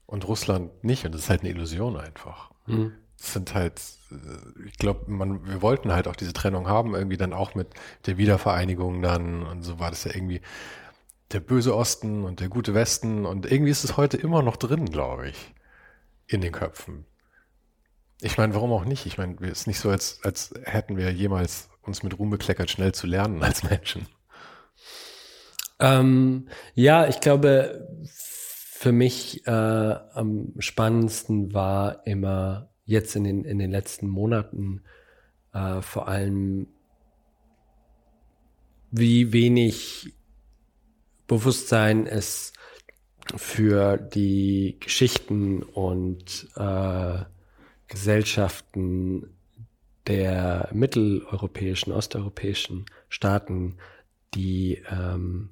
[0.06, 1.06] Und Russland nicht.
[1.06, 2.52] Und das ist halt eine Illusion einfach.
[2.66, 2.94] Mhm.
[3.22, 7.34] Sind halt, äh, ich glaube, man, wir wollten halt auch diese Trennung haben, irgendwie dann
[7.34, 7.68] auch mit
[8.06, 10.42] der Wiedervereinigung dann und so war das ja irgendwie
[11.32, 14.86] der böse Osten und der gute Westen und irgendwie ist es heute immer noch drin,
[14.86, 15.54] glaube ich,
[16.28, 17.06] in den Köpfen.
[18.22, 19.06] Ich meine, warum auch nicht?
[19.06, 22.70] Ich meine, es ist nicht so, als, als hätten wir jemals uns mit Ruhm bekleckert,
[22.70, 24.08] schnell zu lernen als Menschen.
[25.80, 27.88] Ähm, ja, ich glaube,
[28.80, 34.82] für mich äh, am spannendsten war immer jetzt in den, in den letzten Monaten
[35.54, 36.68] äh, vor allem,
[38.92, 40.14] wie wenig
[41.28, 42.54] Bewusstsein es
[43.36, 47.20] für die Geschichten und äh,
[47.88, 49.36] Gesellschaften
[50.08, 53.78] der mitteleuropäischen, osteuropäischen Staaten,
[54.34, 55.52] die ähm,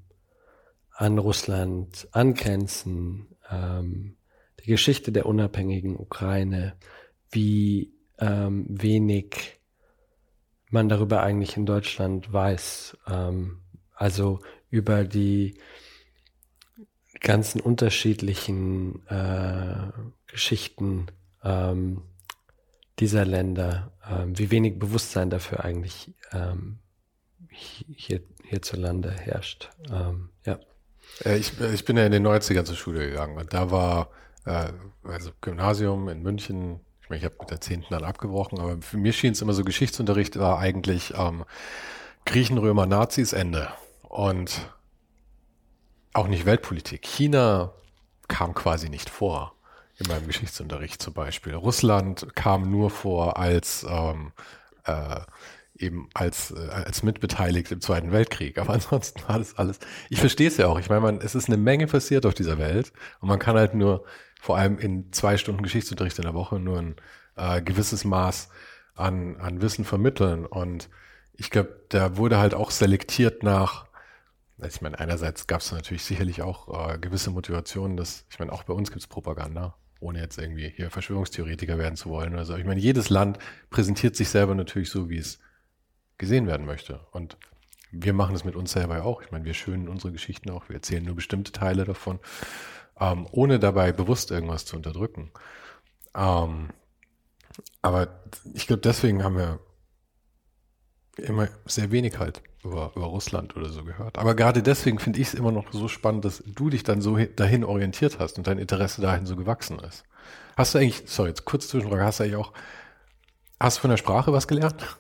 [0.91, 4.15] an Russland angrenzen, ähm,
[4.63, 6.73] die Geschichte der unabhängigen Ukraine,
[7.31, 9.59] wie ähm, wenig
[10.69, 12.97] man darüber eigentlich in Deutschland weiß.
[13.07, 13.61] Ähm,
[13.95, 15.59] also über die
[17.19, 19.91] ganzen unterschiedlichen äh,
[20.27, 21.07] Geschichten
[21.43, 22.03] ähm,
[22.99, 26.79] dieser Länder, ähm, wie wenig Bewusstsein dafür eigentlich ähm,
[27.49, 29.69] hier, hierzulande herrscht.
[29.91, 30.59] Ähm, ja.
[31.23, 34.09] Äh, ich, ich bin ja in den 90ern zur Schule gegangen und da war
[34.45, 34.71] äh,
[35.03, 36.81] also Gymnasium in München,
[37.15, 37.85] ich habe mit der 10.
[37.89, 41.45] dann abgebrochen, aber für mich schien es immer so, Geschichtsunterricht war eigentlich ähm,
[42.25, 43.69] Griechen, Römer, Nazis, Ende.
[44.03, 44.69] Und
[46.13, 47.05] auch nicht Weltpolitik.
[47.05, 47.71] China
[48.27, 49.53] kam quasi nicht vor
[49.97, 51.55] in meinem Geschichtsunterricht zum Beispiel.
[51.55, 54.31] Russland kam nur vor als ähm,
[54.85, 55.21] äh,
[55.79, 58.57] eben als äh, als mitbeteiligt im Zweiten Weltkrieg.
[58.57, 59.79] Aber ansonsten war das alles.
[60.09, 60.79] Ich verstehe es ja auch.
[60.79, 63.73] Ich meine, man, es ist eine Menge passiert auf dieser Welt und man kann halt
[63.73, 64.05] nur
[64.39, 66.95] vor allem in zwei Stunden Geschichtsunterricht in der Woche nur ein
[67.35, 68.49] äh, gewisses Maß
[68.95, 70.45] an an Wissen vermitteln.
[70.45, 70.89] Und
[71.33, 73.87] ich glaube, da wurde halt auch selektiert nach
[74.59, 78.51] also ich meine, einerseits gab es natürlich sicherlich auch äh, gewisse Motivationen, dass, ich meine,
[78.51, 82.45] auch bei uns gibt es Propaganda ohne jetzt irgendwie hier Verschwörungstheoretiker werden zu wollen oder
[82.45, 82.55] so.
[82.55, 85.39] Ich meine, jedes Land präsentiert sich selber natürlich so, wie es
[86.17, 86.99] gesehen werden möchte.
[87.11, 87.37] Und
[87.91, 89.21] wir machen es mit uns selber auch.
[89.21, 90.67] Ich meine, wir schönen unsere Geschichten auch.
[90.69, 92.19] Wir erzählen nur bestimmte Teile davon,
[92.99, 95.31] ähm, ohne dabei bewusst irgendwas zu unterdrücken.
[96.15, 96.69] Ähm,
[97.81, 99.59] aber ich glaube, deswegen haben wir
[101.17, 104.17] immer sehr wenig halt über, über Russland oder so gehört.
[104.17, 107.17] Aber gerade deswegen finde ich es immer noch so spannend, dass du dich dann so
[107.17, 110.03] dahin orientiert hast und dein Interesse dahin so gewachsen ist.
[110.55, 112.53] Hast du eigentlich, sorry, jetzt kurz Zwischenfrage, hast du eigentlich auch,
[113.59, 114.97] hast du von der Sprache was gelernt?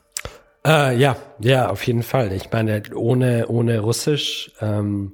[0.65, 2.33] Äh, ja, ja, auf jeden Fall.
[2.33, 5.13] Ich meine, ohne, ohne Russisch ähm,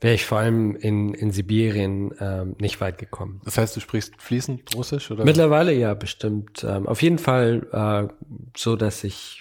[0.00, 3.40] wäre ich vor allem in, in Sibirien ähm, nicht weit gekommen.
[3.44, 5.24] Das heißt, du sprichst fließend Russisch oder?
[5.24, 6.64] Mittlerweile ja, bestimmt.
[6.64, 8.12] Ähm, auf jeden Fall äh,
[8.56, 9.40] so, dass ich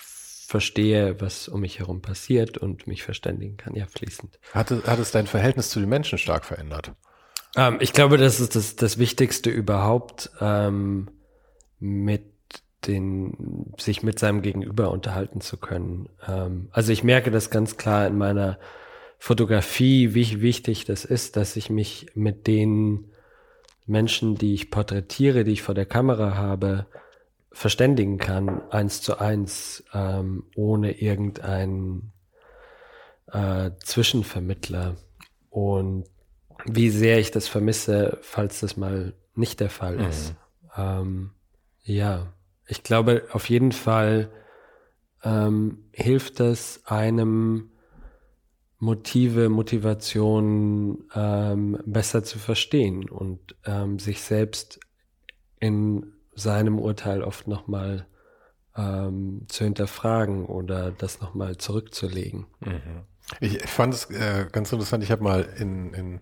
[0.52, 4.38] verstehe, was um mich herum passiert und mich verständigen kann, ja, fließend.
[4.54, 6.92] Hat es, hat es dein Verhältnis zu den Menschen stark verändert?
[7.56, 11.10] Ähm, ich glaube, das ist das, das Wichtigste überhaupt, ähm,
[11.80, 12.31] mit
[12.88, 16.10] den, sich mit seinem Gegenüber unterhalten zu können.
[16.28, 18.58] Ähm, also ich merke das ganz klar in meiner
[19.20, 23.12] Fotografie, wie wichtig das ist, dass ich mich mit den
[23.86, 26.88] Menschen, die ich porträtiere, die ich vor der Kamera habe,
[27.52, 32.14] verständigen kann, eins zu eins, ähm, ohne irgendeinen
[33.28, 34.96] äh, Zwischenvermittler.
[35.50, 36.06] Und
[36.66, 40.06] wie sehr ich das vermisse, falls das mal nicht der Fall mhm.
[40.06, 40.34] ist.
[40.78, 41.32] Ähm,
[41.84, 42.34] ja,
[42.72, 44.32] ich glaube auf jeden Fall
[45.24, 47.70] ähm, hilft es einem
[48.80, 54.80] Motive, Motivation ähm, besser zu verstehen und ähm, sich selbst
[55.60, 58.08] in seinem Urteil oft nochmal
[58.78, 62.48] ähm, zu hinterfragen oder das nochmal zurückzulegen.
[62.62, 63.04] Mhm.
[63.42, 66.22] Ich, fand es äh, ganz interessant, ich habe mal in, in,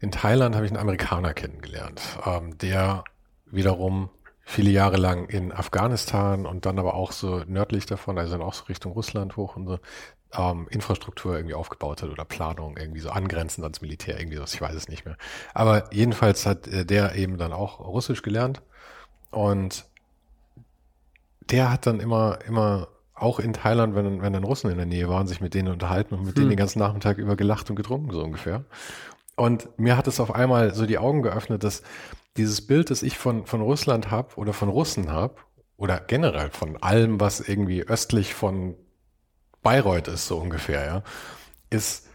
[0.00, 3.04] in Thailand habe ich einen Amerikaner kennengelernt, ähm, der
[3.50, 4.08] wiederum
[4.48, 8.54] viele Jahre lang in Afghanistan und dann aber auch so nördlich davon, also dann auch
[8.54, 9.78] so Richtung Russland hoch und so,
[10.32, 14.62] ähm, Infrastruktur irgendwie aufgebaut hat oder Planung irgendwie so angrenzend ans Militär, irgendwie was, ich
[14.62, 15.18] weiß es nicht mehr.
[15.52, 18.62] Aber jedenfalls hat äh, der eben dann auch Russisch gelernt
[19.30, 19.84] und
[21.50, 25.10] der hat dann immer, immer auch in Thailand, wenn, wenn dann Russen in der Nähe
[25.10, 26.34] waren, sich mit denen unterhalten und mit hm.
[26.36, 28.64] denen den ganzen Nachmittag über gelacht und getrunken, so ungefähr.
[29.36, 31.82] Und mir hat es auf einmal so die Augen geöffnet, dass
[32.38, 35.36] dieses Bild, das ich von, von Russland habe oder von Russen habe,
[35.78, 38.74] oder generell von allem, was irgendwie östlich von
[39.62, 41.02] Bayreuth ist, so ungefähr, ja,
[41.70, 42.08] ist,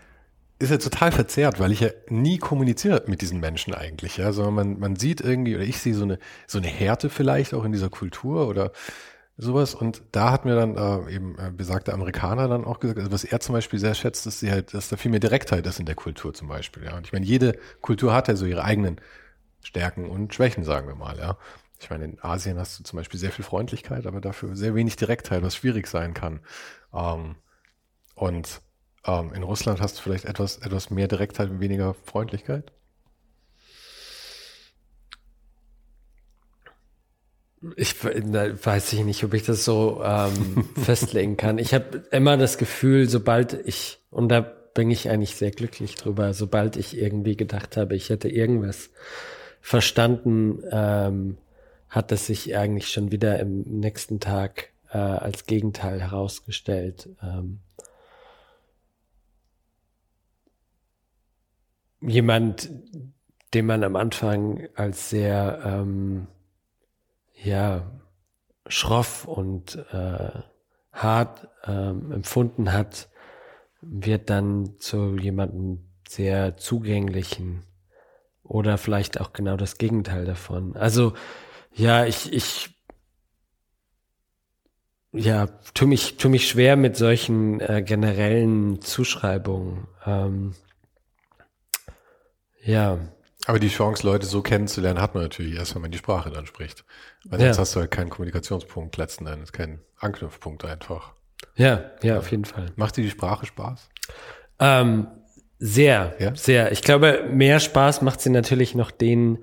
[0.59, 4.53] ist ja total verzerrt, weil ich ja nie kommuniziere mit diesen Menschen eigentlich, ja, sondern
[4.53, 7.71] man, man sieht irgendwie, oder ich sehe so eine, so eine Härte vielleicht auch in
[7.71, 8.74] dieser Kultur oder
[9.38, 9.74] sowas.
[9.74, 13.24] Und da hat mir dann äh, eben äh, besagte Amerikaner dann auch gesagt, also was
[13.24, 15.86] er zum Beispiel sehr schätzt, ist sie halt, dass da viel mehr Direktheit ist in
[15.86, 16.97] der Kultur zum Beispiel, ja.
[16.97, 18.99] Und ich meine, jede Kultur hat ja so ihre eigenen
[19.64, 21.38] Stärken und Schwächen, sagen wir mal, ja.
[21.80, 24.95] Ich meine, in Asien hast du zum Beispiel sehr viel Freundlichkeit, aber dafür sehr wenig
[24.95, 26.39] Direktheit, was schwierig sein kann.
[26.93, 27.36] Ähm,
[28.16, 28.61] und
[29.05, 32.72] ähm, in Russland hast du vielleicht etwas, etwas mehr Direktheit und weniger Freundlichkeit?
[37.78, 41.57] Ich weiß ich nicht, ob ich das so ähm, festlegen kann.
[41.57, 46.34] Ich habe immer das Gefühl, sobald ich, und da bin ich eigentlich sehr glücklich drüber,
[46.34, 48.89] sobald ich irgendwie gedacht habe, ich hätte irgendwas
[49.64, 51.38] verstanden, ähm,
[51.88, 57.09] hat es sich eigentlich schon wieder im nächsten Tag äh, als Gegenteil herausgestellt.
[57.24, 57.61] Ähm,
[62.01, 62.70] jemand,
[63.53, 66.28] den man am Anfang als sehr ähm,
[67.41, 67.89] ja
[68.68, 70.41] schroff und äh,
[70.91, 73.09] hart ähm, empfunden hat,
[73.80, 77.64] wird dann zu jemandem sehr zugänglichen
[78.44, 80.76] oder vielleicht auch genau das Gegenteil davon.
[80.76, 81.14] Also
[81.74, 82.70] ja, ich ich
[85.14, 89.88] ja, tu mich, tu mich schwer mit solchen äh, generellen Zuschreibungen.
[90.08, 90.56] Ähm,
[92.64, 92.98] ja.
[93.46, 96.48] Aber die Chance, Leute so kennenzulernen, hat man natürlich erst, wenn man die Sprache dann
[96.48, 96.84] spricht.
[97.26, 97.48] Weil ja.
[97.48, 101.14] sonst hast du halt keinen Kommunikationspunkt letzten Endes, keinen Anknüpfpunkt einfach.
[101.56, 102.72] Ja, ja, auf jeden Fall.
[102.76, 103.89] Macht dir die Sprache Spaß?
[104.60, 105.08] Ähm,
[105.60, 106.36] sehr, ja?
[106.36, 106.72] sehr.
[106.72, 109.39] Ich glaube, mehr Spaß macht sie natürlich noch denen,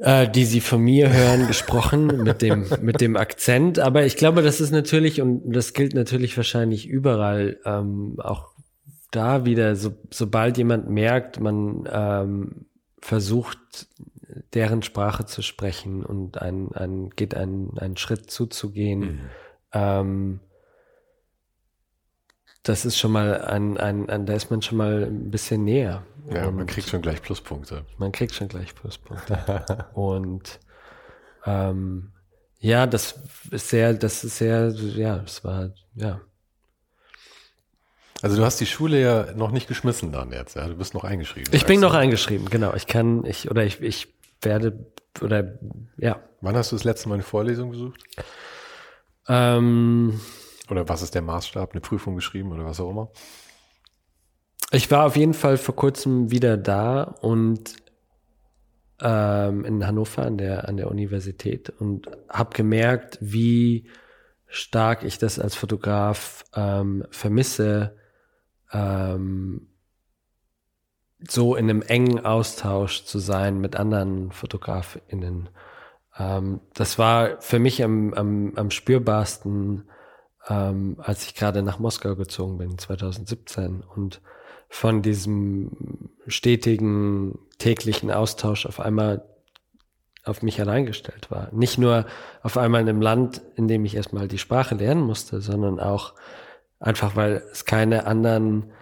[0.00, 3.78] äh, die sie von mir hören, gesprochen mit dem, mit dem Akzent.
[3.78, 8.52] Aber ich glaube, das ist natürlich, und das gilt natürlich wahrscheinlich überall, ähm, auch
[9.10, 12.66] da wieder, so, sobald jemand merkt, man ähm,
[12.98, 13.88] versucht,
[14.54, 19.20] deren Sprache zu sprechen und ein, ein, geht einen, einen Schritt zuzugehen, mhm.
[19.72, 20.40] ähm,
[22.62, 26.04] das ist schon mal ein, ein, ein, da ist man schon mal ein bisschen näher.
[26.32, 27.84] Ja, und man kriegt schon gleich Pluspunkte.
[27.98, 29.88] Man kriegt schon gleich Pluspunkte.
[29.94, 30.60] und
[31.44, 32.12] ähm,
[32.60, 33.18] ja, das
[33.50, 36.20] ist sehr, das ist sehr, ja, es war, ja,
[38.22, 40.68] also du hast die Schule ja noch nicht geschmissen dann jetzt, ja?
[40.68, 41.52] Du bist noch eingeschrieben.
[41.52, 42.72] Ich bin noch eingeschrieben, genau.
[42.74, 44.86] Ich kann, ich, oder ich, ich werde,
[45.20, 45.58] oder,
[45.96, 46.20] ja.
[46.40, 48.00] Wann hast du das letzte Mal eine Vorlesung besucht?
[49.26, 50.20] Ähm,
[50.70, 51.72] oder was ist der Maßstab?
[51.72, 53.10] Eine Prüfung geschrieben oder was auch immer?
[54.70, 57.76] Ich war auf jeden Fall vor kurzem wieder da und
[59.00, 63.86] ähm, in Hannover an der, an der Universität und habe gemerkt, wie
[64.46, 67.96] stark ich das als Fotograf ähm, vermisse,
[68.72, 69.68] ähm,
[71.28, 75.48] so in einem engen Austausch zu sein mit anderen FotografInnen.
[76.18, 79.84] Ähm, das war für mich am, am, am spürbarsten,
[80.48, 83.82] ähm, als ich gerade nach Moskau gezogen bin, 2017.
[83.94, 84.20] Und
[84.68, 89.22] von diesem stetigen täglichen Austausch auf einmal
[90.24, 91.48] auf mich allein gestellt war.
[91.52, 92.06] Nicht nur
[92.42, 96.14] auf einmal in einem Land, in dem ich erstmal die Sprache lernen musste, sondern auch
[96.78, 98.72] einfach, weil es keine anderen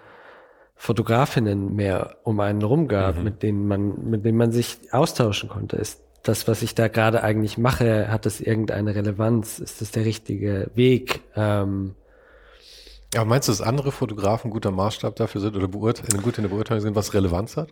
[0.76, 3.24] Fotografinnen mehr um einen rum gab, mhm.
[3.24, 5.76] mit denen man, mit denen man sich austauschen konnte.
[5.76, 9.58] Ist das, was ich da gerade eigentlich mache, hat das irgendeine Relevanz?
[9.58, 11.20] Ist das der richtige Weg?
[11.34, 11.94] Ähm,
[13.14, 16.80] ja, meinst du, dass andere Fotografen guter Maßstab dafür sind oder gut in der Beurteilung
[16.80, 17.70] sind, was Relevanz hat?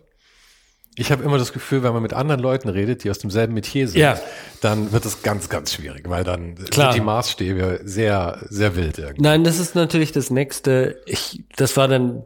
[0.95, 3.87] Ich habe immer das Gefühl, wenn man mit anderen Leuten redet, die aus demselben Metier
[3.87, 4.19] sind, ja.
[4.59, 6.91] dann wird es ganz, ganz schwierig, weil dann Klar.
[6.91, 9.21] sind die Maßstäbe sehr, sehr wild irgendwie.
[9.21, 11.01] Nein, das ist natürlich das nächste.
[11.05, 12.25] Ich, das war dann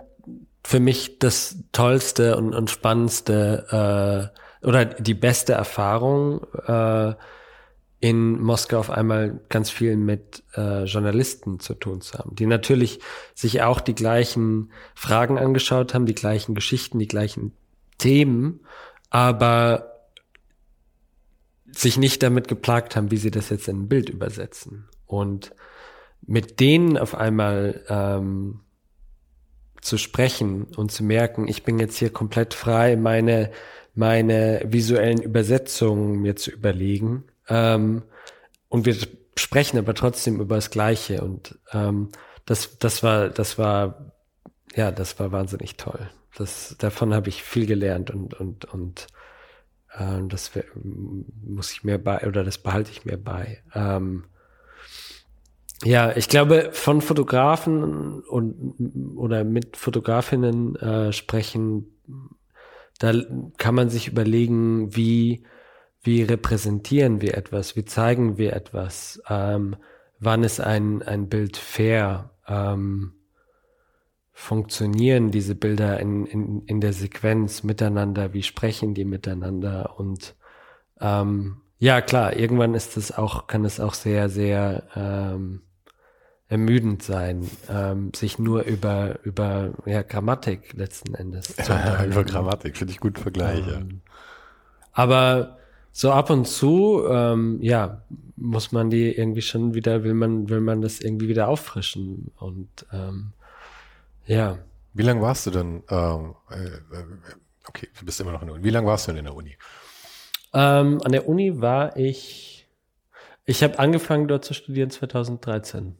[0.63, 7.13] für mich das tollste und, und spannendste äh, oder die beste Erfahrung äh,
[7.99, 12.99] in Moskau auf einmal ganz viel mit äh, Journalisten zu tun zu haben, die natürlich
[13.33, 17.53] sich auch die gleichen Fragen angeschaut haben, die gleichen Geschichten, die gleichen
[17.97, 18.59] Themen,
[19.09, 19.93] aber
[21.71, 24.89] sich nicht damit geplagt haben, wie sie das jetzt in ein Bild übersetzen.
[25.05, 25.53] Und
[26.25, 28.59] mit denen auf einmal ähm,
[29.81, 33.51] zu sprechen und zu merken, ich bin jetzt hier komplett frei, meine,
[33.95, 37.25] meine visuellen Übersetzungen mir zu überlegen.
[37.47, 38.03] Ähm,
[38.69, 38.95] und wir
[39.35, 41.21] sprechen aber trotzdem über das Gleiche.
[41.23, 42.09] Und ähm,
[42.45, 44.13] das, das war, das war,
[44.75, 46.09] ja, das war wahnsinnig toll.
[46.35, 49.07] Das, davon habe ich viel gelernt und, und, und
[49.97, 50.51] äh, das
[51.43, 53.61] muss ich mir bei, oder das behalte ich mir bei.
[53.75, 54.25] Ähm,
[55.83, 61.97] ja, ich glaube, von Fotografen und oder mit Fotografinnen äh, sprechen,
[62.99, 63.13] da
[63.57, 65.43] kann man sich überlegen, wie,
[66.01, 69.75] wie repräsentieren wir etwas, wie zeigen wir etwas, ähm,
[70.19, 73.13] wann ist ein, ein Bild fair, ähm,
[74.31, 80.35] funktionieren diese Bilder in, in, in der Sequenz miteinander, wie sprechen die miteinander und
[80.99, 85.61] ähm, ja klar, irgendwann ist es auch, kann es auch sehr, sehr ähm,
[86.53, 92.77] ermüdend sein, ähm, sich nur über, über ja, Grammatik letzten Endes zu ja, Über Grammatik,
[92.77, 93.65] finde ich gut Vergleich.
[93.67, 94.01] Ähm,
[94.91, 95.57] aber
[95.91, 98.03] so ab und zu, ähm, ja,
[98.35, 102.85] muss man die irgendwie schon wieder, will man, will man das irgendwie wieder auffrischen und
[102.93, 103.33] ähm,
[104.27, 104.59] ja.
[104.93, 107.05] Wie lange warst du denn, ähm, äh, äh,
[107.67, 108.63] okay, du bist immer noch in der Uni.
[108.63, 109.57] Wie lange warst du denn in der Uni?
[110.53, 112.67] Ähm, an der Uni war ich,
[113.43, 115.95] ich habe angefangen dort zu studieren 2013.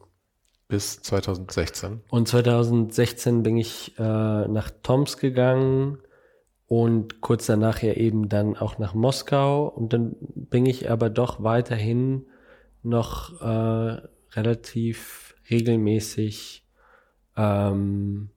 [0.68, 2.00] Bis 2016.
[2.08, 5.98] Und 2016 bin ich äh, nach Toms gegangen
[6.66, 9.68] und kurz danach ja eben dann auch nach Moskau.
[9.68, 12.26] Und dann bin ich aber doch weiterhin
[12.82, 14.00] noch äh,
[14.32, 16.64] relativ regelmäßig
[17.36, 18.30] ähm,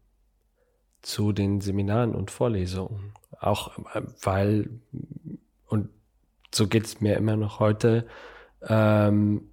[1.02, 3.14] zu den Seminaren und Vorlesungen.
[3.40, 4.70] Auch äh, weil,
[5.68, 5.90] und
[6.54, 8.08] so geht's mir immer noch heute,
[8.62, 9.50] ähm,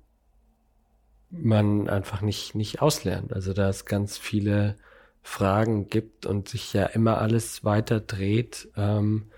[1.42, 3.32] man einfach nicht, nicht auslernt.
[3.32, 4.76] Also da es ganz viele
[5.22, 8.68] Fragen gibt und sich ja immer alles weiter dreht.
[8.76, 9.30] Ähm,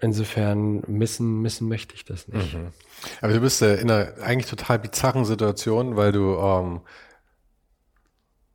[0.00, 2.54] insofern missen, missen möchte ich das nicht.
[2.54, 2.72] Mhm.
[3.20, 6.80] Aber du bist ja in einer eigentlich total bizarren Situation, weil du ähm,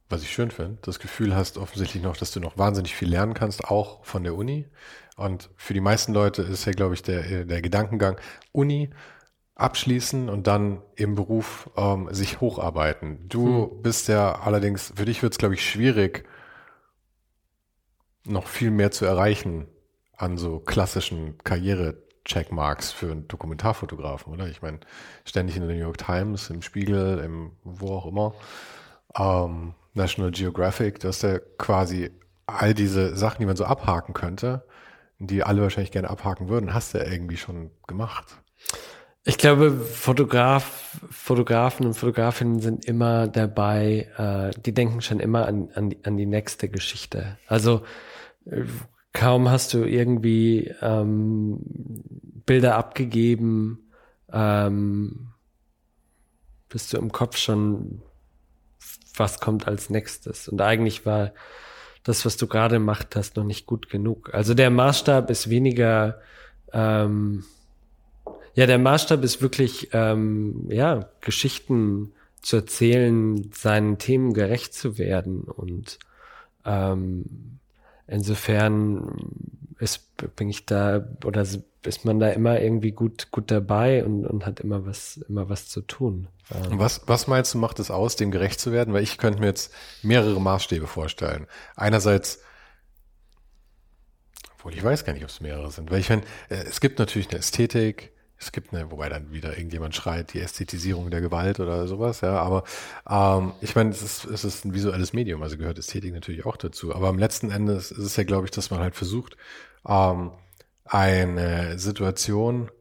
[0.09, 3.35] was ich schön finde, das Gefühl hast offensichtlich noch, dass du noch wahnsinnig viel lernen
[3.35, 4.67] kannst, auch von der Uni.
[5.15, 8.17] Und für die meisten Leute ist ja, glaube ich, der, der Gedankengang,
[8.51, 8.89] Uni
[9.59, 13.27] abschließen und dann im Beruf ähm, sich hocharbeiten.
[13.27, 13.81] Du hm.
[13.81, 16.25] bist ja allerdings, für dich wird es, glaube ich, schwierig,
[18.25, 19.67] noch viel mehr zu erreichen
[20.15, 24.47] an so klassischen Karriere-Checkmarks für einen Dokumentarfotografen, oder?
[24.47, 24.79] Ich meine,
[25.25, 28.33] ständig in der New York Times, im Spiegel, im wo auch immer.
[29.17, 32.11] Ähm, National Geographic, dass der quasi
[32.45, 34.65] all diese Sachen, die man so abhaken könnte,
[35.19, 38.37] die alle wahrscheinlich gerne abhaken würden, hast du ja irgendwie schon gemacht.
[39.29, 45.69] Ich glaube, Fotograf, Fotografen und Fotografinnen sind immer dabei, äh, die denken schon immer an,
[45.75, 47.37] an, an die nächste Geschichte.
[47.45, 47.83] Also
[49.13, 51.59] kaum hast du irgendwie ähm,
[52.47, 53.91] Bilder abgegeben,
[54.33, 55.27] ähm,
[56.67, 58.01] bist du im Kopf schon
[59.15, 60.47] was kommt als nächstes.
[60.47, 61.33] Und eigentlich war
[62.03, 64.33] das, was du gerade gemacht hast, noch nicht gut genug.
[64.33, 66.19] Also der Maßstab ist weniger,
[66.73, 67.43] ähm,
[68.59, 75.43] ja, der Maßstab ist wirklich, ähm, ja, Geschichten zu erzählen, seinen Themen gerecht zu werden
[75.43, 75.97] und
[76.65, 77.59] ähm,
[78.05, 79.15] insofern
[79.79, 81.41] ist, bin ich da oder
[81.83, 85.69] ist man da immer irgendwie gut, gut dabei und, und hat immer was, immer was
[85.69, 86.27] zu tun.
[86.69, 88.93] Was, was meinst du, macht es aus, dem gerecht zu werden?
[88.93, 91.47] Weil ich könnte mir jetzt mehrere Maßstäbe vorstellen.
[91.77, 92.41] Einerseits,
[94.57, 96.99] obwohl ich weiß gar nicht, ob es mehrere sind, weil ich meine, äh, es gibt
[96.99, 101.59] natürlich eine Ästhetik, es gibt eine, wobei dann wieder irgendjemand schreit, die Ästhetisierung der Gewalt
[101.59, 102.63] oder sowas, ja, aber
[103.09, 106.55] ähm, ich meine, es ist, es ist ein visuelles Medium, also gehört Ästhetik natürlich auch
[106.55, 106.95] dazu.
[106.95, 109.35] Aber am letzten Ende ist es ja, glaube ich, dass man halt versucht,
[109.87, 110.31] ähm,
[110.85, 112.71] eine Situation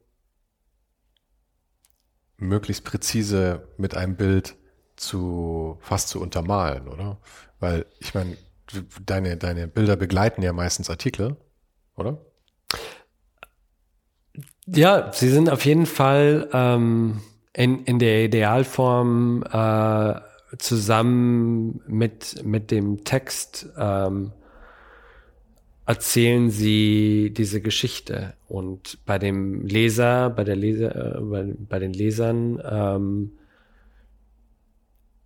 [2.37, 4.57] möglichst präzise mit einem Bild
[4.97, 7.21] zu fast zu untermalen, oder?
[7.59, 8.37] Weil ich meine,
[9.05, 11.37] deine, deine Bilder begleiten ja meistens Artikel,
[11.97, 12.25] oder?
[14.75, 17.21] Ja, sie sind auf jeden Fall ähm,
[17.55, 20.15] in, in der Idealform äh,
[20.59, 24.33] zusammen mit, mit dem Text ähm,
[25.87, 28.35] erzählen sie diese Geschichte.
[28.47, 33.33] Und bei dem Leser, bei der Leser, äh, bei, bei den Lesern ähm,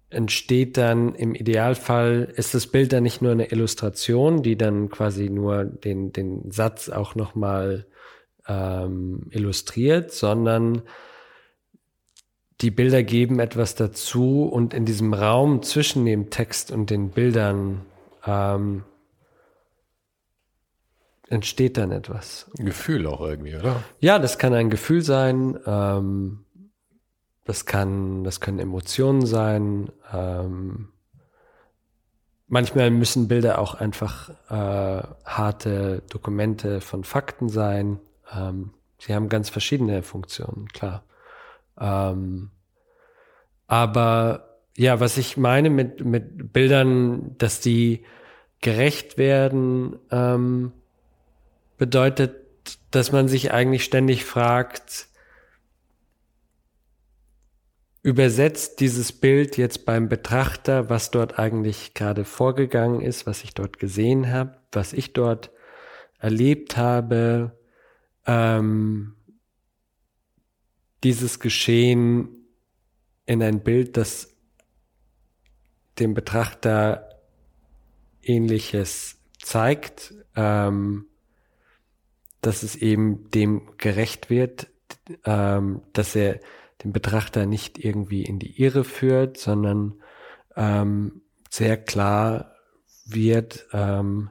[0.09, 5.30] entsteht dann im Idealfall, ist das Bild dann nicht nur eine Illustration, die dann quasi
[5.30, 7.86] nur den, den Satz auch nochmal
[8.49, 10.82] ähm, illustriert, sondern
[12.61, 17.82] die Bilder geben etwas dazu und in diesem Raum zwischen dem Text und den Bildern
[18.24, 18.84] ähm,
[21.28, 22.51] entsteht dann etwas.
[22.59, 23.82] Ein Gefühl auch irgendwie, oder?
[23.99, 26.45] Ja, das kann ein Gefühl sein, ähm,
[27.45, 29.90] das kann, das können Emotionen sein.
[30.12, 30.90] Ähm,
[32.47, 37.99] manchmal müssen Bilder auch einfach äh, harte Dokumente von Fakten sein.
[38.34, 41.04] Ähm, sie haben ganz verschiedene Funktionen, klar.
[41.78, 42.50] Ähm,
[43.66, 48.04] aber ja, was ich meine mit, mit Bildern, dass die
[48.60, 50.72] gerecht werden, ähm,
[51.78, 52.36] bedeutet,
[52.90, 55.08] dass man sich eigentlich ständig fragt,
[58.02, 63.78] übersetzt dieses Bild jetzt beim Betrachter, was dort eigentlich gerade vorgegangen ist, was ich dort
[63.78, 65.50] gesehen habe, was ich dort
[66.18, 67.52] erlebt habe,
[68.26, 69.14] ähm,
[71.04, 72.46] dieses Geschehen
[73.26, 74.34] in ein Bild, das
[75.98, 77.08] dem Betrachter
[78.22, 81.06] ähnliches zeigt, ähm,
[82.40, 84.68] dass es eben dem gerecht wird,
[85.24, 86.40] ähm, dass er
[86.82, 90.00] den Betrachter nicht irgendwie in die Irre führt, sondern
[90.56, 92.56] ähm, sehr klar
[93.04, 94.30] wird, ähm,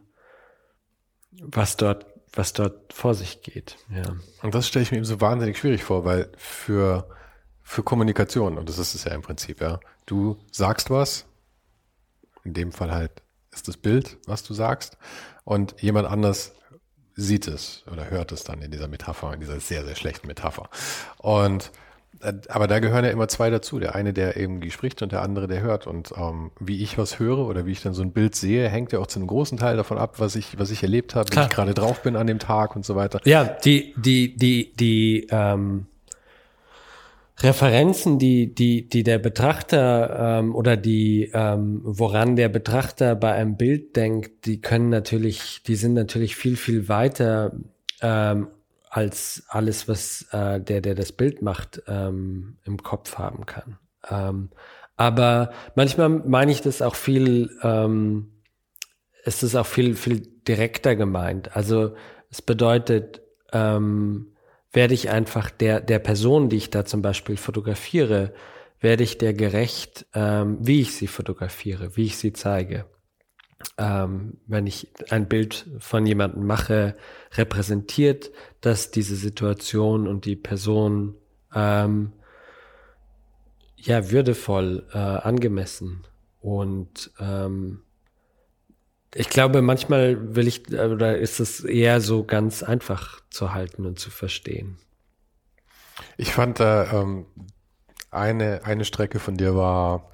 [1.32, 3.78] was dort was dort vor sich geht.
[3.90, 4.16] Ja.
[4.42, 7.10] Und das stelle ich mir eben so wahnsinnig schwierig vor, weil für,
[7.62, 11.26] für Kommunikation, und das ist es ja im Prinzip, ja, du sagst was,
[12.44, 13.22] in dem Fall halt
[13.52, 14.98] ist das Bild, was du sagst,
[15.44, 16.54] und jemand anders
[17.16, 20.70] sieht es oder hört es dann in dieser Metapher, in dieser sehr, sehr schlechten Metapher.
[21.18, 21.72] Und
[22.50, 23.80] aber da gehören ja immer zwei dazu.
[23.80, 25.88] Der eine, der irgendwie spricht und der andere, der hört.
[25.88, 28.92] Und ähm, wie ich was höre oder wie ich dann so ein Bild sehe, hängt
[28.92, 31.40] ja auch zu einem großen Teil davon ab, was ich, was ich erlebt habe, wie
[31.40, 33.20] ich gerade drauf bin an dem Tag und so weiter.
[33.26, 35.88] Ja, die, die, die, die ähm,
[37.40, 43.58] Referenzen, die, die, die der Betrachter ähm, oder die, ähm, woran der Betrachter bei einem
[43.58, 47.54] Bild denkt, die können natürlich, die sind natürlich viel, viel weiter
[48.02, 48.48] ähm,
[48.92, 53.80] als alles, was äh, der, der das Bild macht, ähm, im Kopf haben kann.
[54.10, 54.50] Ähm,
[54.98, 58.34] aber manchmal meine ich das auch viel, ähm,
[59.24, 61.56] ist es auch viel, viel direkter gemeint.
[61.56, 61.96] Also
[62.30, 63.22] es bedeutet,
[63.54, 64.36] ähm,
[64.74, 68.34] werde ich einfach der, der Person, die ich da zum Beispiel fotografiere,
[68.82, 72.86] werde ich der gerecht, ähm, wie ich sie fotografiere, wie ich sie zeige
[73.78, 76.96] ähm, wenn ich ein Bild von jemandem mache,
[77.34, 78.32] repräsentiert
[78.62, 81.16] das diese Situation und die Person
[81.54, 82.14] ähm,
[83.76, 86.04] ja würdevoll, äh, angemessen.
[86.40, 87.82] Und ähm,
[89.14, 94.00] ich glaube, manchmal will ich, oder ist es eher so ganz einfach zu halten und
[94.00, 94.78] zu verstehen.
[96.18, 97.26] Ich fand da ähm,
[98.10, 100.11] eine, eine Strecke von dir war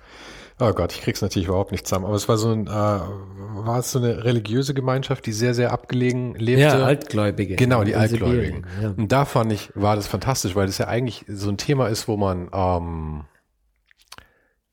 [0.60, 2.06] Oh Gott, ich krieg's natürlich überhaupt nicht zusammen.
[2.06, 5.72] Aber es war so ein, äh, war es so eine religiöse Gemeinschaft, die sehr, sehr
[5.72, 6.62] abgelegen lebte.
[6.62, 7.56] Ja, Altgläubige.
[7.56, 8.66] Genau, die Altgläubigen.
[8.82, 8.90] Ja.
[8.90, 12.08] Und da fand ich, war das fantastisch, weil das ja eigentlich so ein Thema ist,
[12.08, 13.26] wo man, ähm,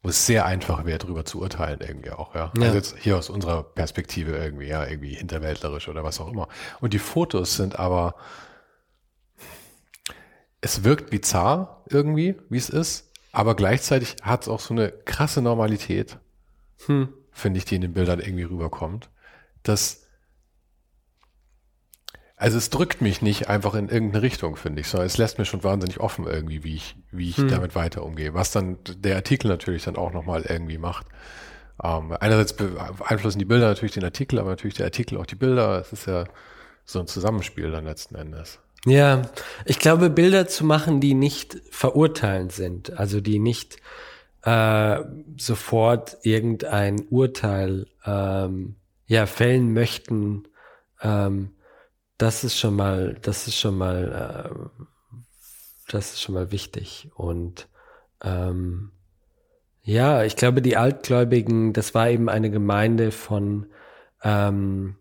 [0.02, 2.50] wo es sehr einfach wäre, darüber zu urteilen irgendwie auch, ja.
[2.56, 2.62] ja.
[2.62, 6.48] Also jetzt hier aus unserer Perspektive irgendwie, ja, irgendwie hinterwäldlerisch oder was auch immer.
[6.80, 8.14] Und die Fotos sind aber,
[10.62, 13.10] es wirkt bizarr irgendwie, wie es ist.
[13.34, 16.18] Aber gleichzeitig hat es auch so eine krasse Normalität,
[16.86, 17.08] hm.
[17.32, 19.10] finde ich, die in den Bildern irgendwie rüberkommt,
[19.64, 20.02] dass
[22.36, 25.44] also es drückt mich nicht einfach in irgendeine Richtung, finde ich, sondern es lässt mir
[25.44, 27.48] schon wahnsinnig offen irgendwie, wie ich, wie ich hm.
[27.48, 28.34] damit weiter umgehe.
[28.34, 31.06] Was dann der Artikel natürlich dann auch nochmal irgendwie macht.
[31.82, 35.80] Ähm, einerseits beeinflussen die Bilder natürlich den Artikel, aber natürlich der Artikel auch die Bilder.
[35.80, 36.26] Es ist ja
[36.84, 38.60] so ein Zusammenspiel dann letzten Endes.
[38.86, 39.22] Ja,
[39.64, 43.78] ich glaube, Bilder zu machen, die nicht verurteilend sind, also die nicht
[44.42, 45.00] äh,
[45.38, 48.76] sofort irgendein Urteil ähm,
[49.06, 50.44] ja fällen möchten,
[51.00, 51.54] ähm,
[52.18, 54.84] das ist schon mal, das ist schon mal, äh,
[55.88, 57.10] das ist schon mal wichtig.
[57.14, 57.68] Und
[58.22, 58.92] ähm,
[59.82, 63.66] ja, ich glaube, die Altgläubigen, das war eben eine Gemeinde von
[64.22, 64.96] ähm,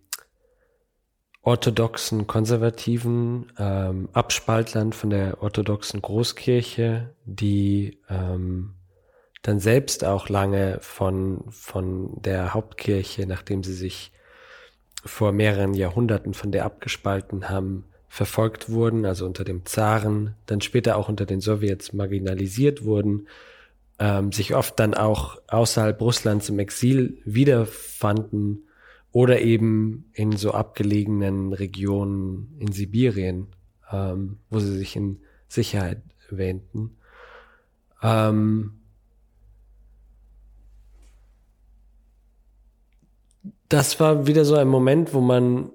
[1.44, 8.74] orthodoxen Konservativen, ähm, Abspaltlern von der orthodoxen Großkirche, die ähm,
[9.41, 14.12] dann selbst auch lange von, von der Hauptkirche, nachdem sie sich
[15.06, 20.96] vor mehreren Jahrhunderten von der abgespalten haben, verfolgt wurden, also unter dem Zaren, dann später
[20.96, 23.28] auch unter den Sowjets marginalisiert wurden
[24.00, 28.68] ähm, sich oft dann auch außerhalb Russlands im Exil wiederfanden
[29.14, 33.47] oder eben in so abgelegenen Regionen in Sibirien,
[33.91, 36.97] ähm, wo sie sich in Sicherheit wähnten.
[38.01, 38.80] Ähm,
[43.70, 45.70] das war wieder so ein Moment, wo man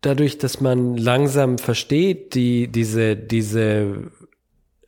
[0.00, 4.10] dadurch, dass man langsam versteht, die, diese, diese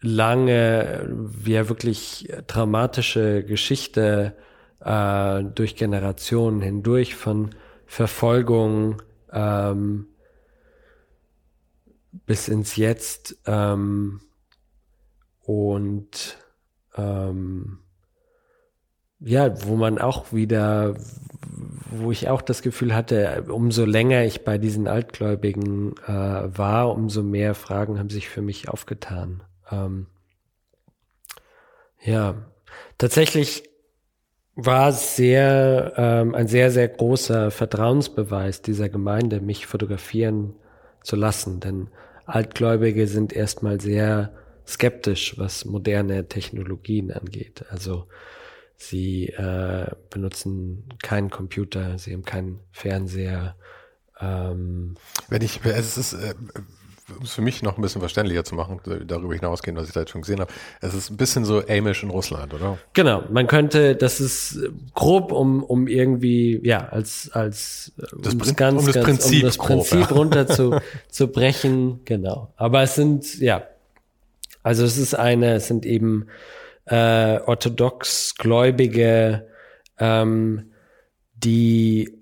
[0.00, 4.36] lange, ja wirklich dramatische Geschichte
[4.80, 7.54] äh, durch Generationen hindurch von
[7.86, 9.02] Verfolgung
[9.32, 10.08] ähm,
[12.26, 14.20] bis ins Jetzt ähm,
[15.42, 16.38] und
[16.96, 17.78] ähm,
[19.20, 20.94] ja, wo man auch wieder,
[21.90, 26.12] wo ich auch das Gefühl hatte, umso länger ich bei diesen Altgläubigen äh,
[26.58, 29.42] war, umso mehr Fragen haben sich für mich aufgetan.
[29.70, 30.06] Ähm,
[32.02, 32.34] ja,
[32.98, 33.64] tatsächlich
[34.56, 40.54] war sehr, ähm, ein sehr, sehr großer Vertrauensbeweis dieser Gemeinde, mich fotografieren
[41.02, 41.88] zu lassen, denn
[42.24, 44.32] Altgläubige sind erstmal sehr
[44.66, 47.64] skeptisch, was moderne Technologien angeht.
[47.70, 48.08] Also
[48.76, 53.54] sie äh, benutzen keinen Computer, sie haben keinen Fernseher.
[54.18, 54.96] Ähm,
[55.28, 56.34] Wenn ich, es ist, äh,
[57.08, 60.00] um es für mich noch ein bisschen verständlicher zu machen, darüber hinausgehen, was ich da
[60.00, 62.78] jetzt schon gesehen habe, es ist ein bisschen so Amish in Russland, oder?
[62.94, 64.58] Genau, man könnte, das ist
[64.94, 69.34] grob, um, um irgendwie, ja, als, als das, um das, ganz, um das ganz, Prinzip,
[69.34, 72.52] um das Prinzip grob, runter zu, zu brechen, genau.
[72.56, 73.62] Aber es sind, ja,
[74.62, 76.26] also es ist eine, es sind eben
[76.86, 79.46] äh, orthodox Gläubige,
[79.98, 80.72] ähm,
[81.34, 82.15] die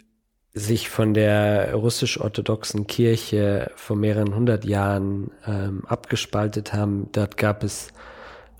[0.55, 7.09] sich von der russisch-orthodoxen Kirche vor mehreren hundert Jahren ähm, abgespaltet haben.
[7.11, 7.89] Dort gab es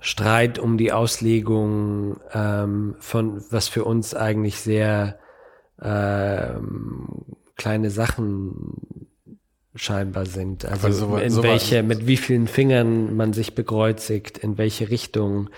[0.01, 5.17] Streit um die Auslegung ähm, von, was für uns eigentlich sehr
[5.81, 7.07] ähm,
[7.55, 9.07] kleine Sachen
[9.73, 10.65] scheinbar sind.
[10.65, 15.49] Also so, in so welche, mit wie vielen Fingern man sich bekreuzigt, in welche Richtung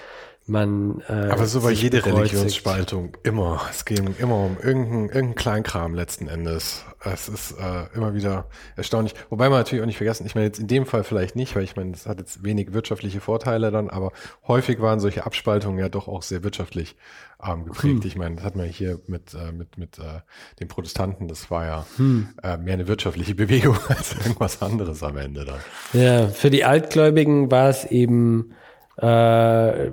[0.50, 1.02] man.
[1.08, 2.34] Äh, Aber so war jede bekreuzigt.
[2.34, 3.62] Religionsspaltung immer.
[3.70, 6.86] Es ging immer um irgendeinen irgendein Kleinkram letzten Endes.
[7.00, 9.14] Es ist äh, immer wieder erstaunlich.
[9.30, 11.64] Wobei man natürlich auch nicht vergessen, ich meine jetzt in dem Fall vielleicht nicht, weil
[11.64, 14.12] ich meine, es hat jetzt wenig wirtschaftliche Vorteile dann, aber
[14.48, 16.96] häufig waren solche Abspaltungen ja doch auch sehr wirtschaftlich
[17.44, 18.04] ähm, geprägt.
[18.04, 18.08] Hm.
[18.08, 20.22] Ich meine, das hat man hier mit, äh, mit, mit äh,
[20.60, 22.30] den Protestanten, das war ja hm.
[22.44, 25.60] äh, mehr eine wirtschaftliche Bewegung als irgendwas anderes am Ende dann.
[25.94, 28.54] Ja, für die Altgläubigen war es eben
[28.98, 29.92] äh,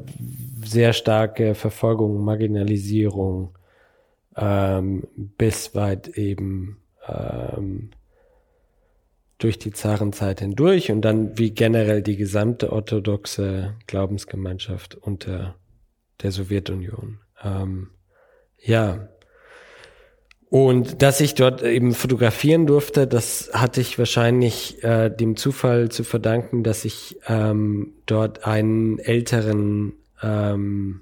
[0.64, 3.56] sehr starke Verfolgung, Marginalisierung
[4.36, 7.90] ähm, bis weit eben ähm,
[9.38, 15.56] durch die Zarenzeit hindurch und dann wie generell die gesamte orthodoxe Glaubensgemeinschaft unter
[16.22, 17.18] der Sowjetunion.
[17.42, 17.90] Ähm,
[18.58, 19.08] ja,
[20.54, 26.04] und dass ich dort eben fotografieren durfte, das hatte ich wahrscheinlich äh, dem Zufall zu
[26.04, 31.00] verdanken, dass ich ähm, dort einen älteren ähm,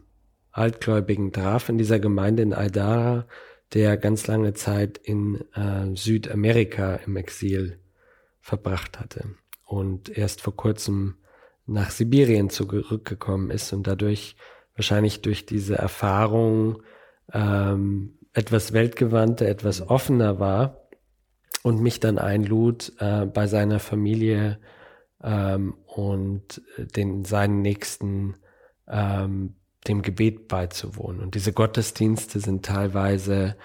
[0.53, 3.27] Altgläubigen traf in dieser Gemeinde in Aydara,
[3.75, 7.79] der ganz lange Zeit in äh, Südamerika im Exil
[8.41, 9.35] verbracht hatte
[9.67, 11.17] und erst vor kurzem
[11.67, 14.35] nach Sibirien zurückgekommen ist und dadurch
[14.77, 16.83] wahrscheinlich durch diese Erfahrung
[17.35, 20.89] ähm, etwas weltgewandter, etwas offener war
[21.63, 24.59] und mich dann einlud, äh, bei seiner Familie
[25.23, 28.37] ähm, und den seinen Nächsten
[28.89, 29.57] ähm,
[29.87, 31.21] dem Gebet beizuwohnen.
[31.21, 33.57] Und diese Gottesdienste sind teilweise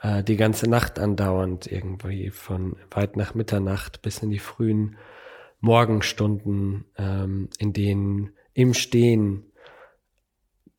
[0.00, 4.96] äh, die ganze Nacht andauernd irgendwie von weit nach Mitternacht bis in die frühen
[5.60, 9.44] Morgenstunden, ähm, in denen im Stehen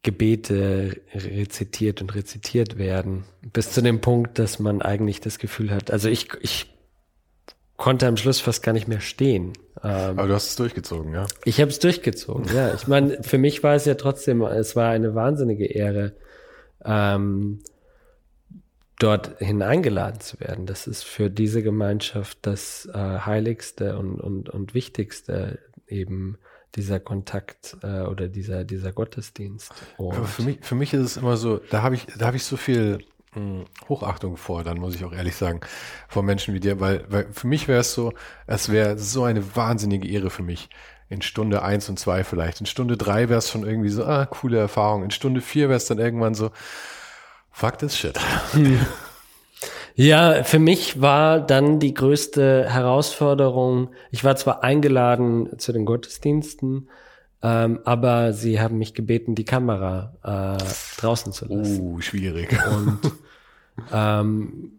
[0.01, 5.91] Gebete rezitiert und rezitiert werden, bis zu dem Punkt, dass man eigentlich das Gefühl hat,
[5.91, 6.73] also ich, ich
[7.75, 9.53] konnte am Schluss fast gar nicht mehr stehen.
[9.83, 11.25] Ähm, Aber du hast es durchgezogen, ja?
[11.43, 12.73] Ich habe es durchgezogen, ja.
[12.73, 16.13] Ich meine, für mich war es ja trotzdem, es war eine wahnsinnige Ehre,
[16.85, 17.59] ähm,
[18.99, 20.65] dorthin eingeladen zu werden.
[20.65, 26.37] Das ist für diese Gemeinschaft das äh, Heiligste und, und, und Wichtigste eben
[26.75, 29.71] dieser Kontakt äh, oder dieser, dieser Gottesdienst.
[29.97, 32.57] Für mich, für mich ist es immer so, da habe ich, da habe ich so
[32.57, 32.99] viel
[33.33, 35.61] mh, hm, Hochachtung vor, dann muss ich auch ehrlich sagen,
[36.07, 38.13] vor Menschen wie dir, weil, weil für mich wäre es so,
[38.47, 40.69] es wäre so eine wahnsinnige Ehre für mich.
[41.11, 42.59] In Stunde eins und zwei vielleicht.
[42.59, 45.03] In Stunde drei wäre es schon irgendwie so, ah, coole Erfahrung.
[45.03, 46.51] In Stunde vier wäre es dann irgendwann so,
[47.51, 48.19] fuck this shit.
[48.51, 48.79] Hm.
[49.99, 56.87] Ja, für mich war dann die größte Herausforderung, ich war zwar eingeladen zu den Gottesdiensten,
[57.43, 61.81] ähm, aber sie haben mich gebeten, die Kamera äh, draußen zu lassen.
[61.81, 62.57] Uh, schwierig.
[62.77, 63.11] Und
[63.91, 64.71] ähm,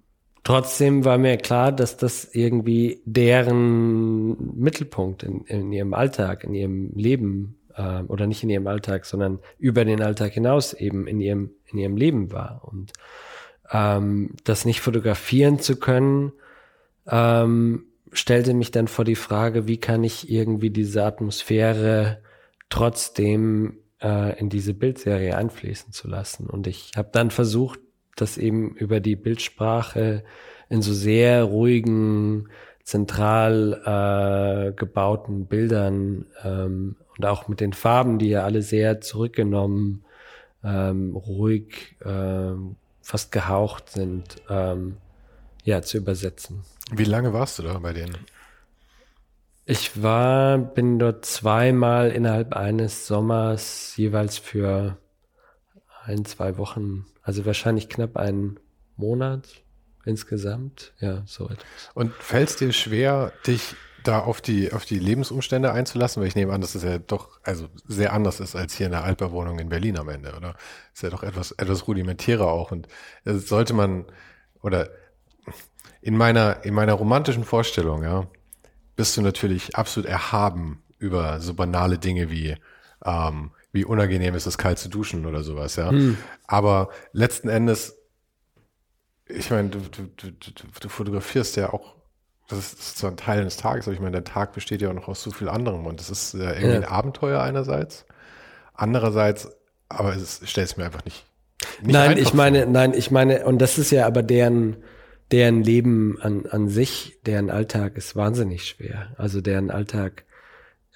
[0.42, 6.92] trotzdem war mir klar, dass das irgendwie deren Mittelpunkt in, in ihrem Alltag, in ihrem
[6.94, 11.50] Leben äh, oder nicht in ihrem Alltag, sondern über den Alltag hinaus eben in ihrem
[11.66, 12.94] in ihrem Leben war und
[13.72, 16.32] ähm, das nicht fotografieren zu können,
[17.08, 22.22] ähm, stellte mich dann vor die Frage, wie kann ich irgendwie diese Atmosphäre
[22.68, 26.46] trotzdem äh, in diese Bildserie einfließen zu lassen.
[26.46, 27.80] Und ich habe dann versucht,
[28.16, 30.24] das eben über die Bildsprache
[30.68, 32.48] in so sehr ruhigen,
[32.84, 40.04] zentral äh, gebauten Bildern ähm, und auch mit den Farben, die ja alle sehr zurückgenommen,
[40.64, 42.76] ähm, ruhig, ähm,
[43.10, 44.98] fast gehaucht sind, ähm,
[45.64, 46.62] ja, zu übersetzen.
[46.92, 48.16] Wie lange warst du da bei denen?
[49.64, 54.96] Ich war, bin dort zweimal innerhalb eines Sommers jeweils für
[56.04, 58.60] ein, zwei Wochen, also wahrscheinlich knapp einen
[58.96, 59.48] Monat
[60.04, 61.90] insgesamt, ja, so etwas.
[61.94, 66.34] Und fällt es dir schwer, dich da auf die, auf die Lebensumstände einzulassen, weil ich
[66.34, 69.58] nehme an, dass es ja doch, also sehr anders ist als hier in der Altbauwohnung
[69.58, 70.56] in Berlin am Ende, oder?
[70.94, 72.88] Ist ja doch etwas, etwas rudimentärer auch und
[73.24, 74.06] sollte man,
[74.62, 74.90] oder
[76.00, 78.26] in meiner, in meiner romantischen Vorstellung, ja,
[78.96, 82.56] bist du natürlich absolut erhaben über so banale Dinge wie,
[83.04, 85.90] ähm, wie unangenehm ist es, kalt zu duschen oder sowas, ja.
[85.90, 86.18] Hm.
[86.46, 87.96] Aber letzten Endes,
[89.26, 90.30] ich meine, du, du, du,
[90.80, 91.99] du fotografierst ja auch
[92.50, 94.94] das ist so ein Teil eines Tages, aber ich meine, der Tag besteht ja auch
[94.94, 96.76] noch aus so viel anderem und das ist äh, irgendwie ja.
[96.76, 98.06] ein Abenteuer einerseits.
[98.74, 99.48] Andererseits,
[99.88, 101.26] aber es stellt es mir einfach nicht.
[101.82, 102.72] nicht nein, ich meine, vor.
[102.72, 104.76] nein, ich meine, und das ist ja aber deren,
[105.30, 109.14] deren Leben an, an sich, deren Alltag ist wahnsinnig schwer.
[109.16, 110.24] Also deren Alltag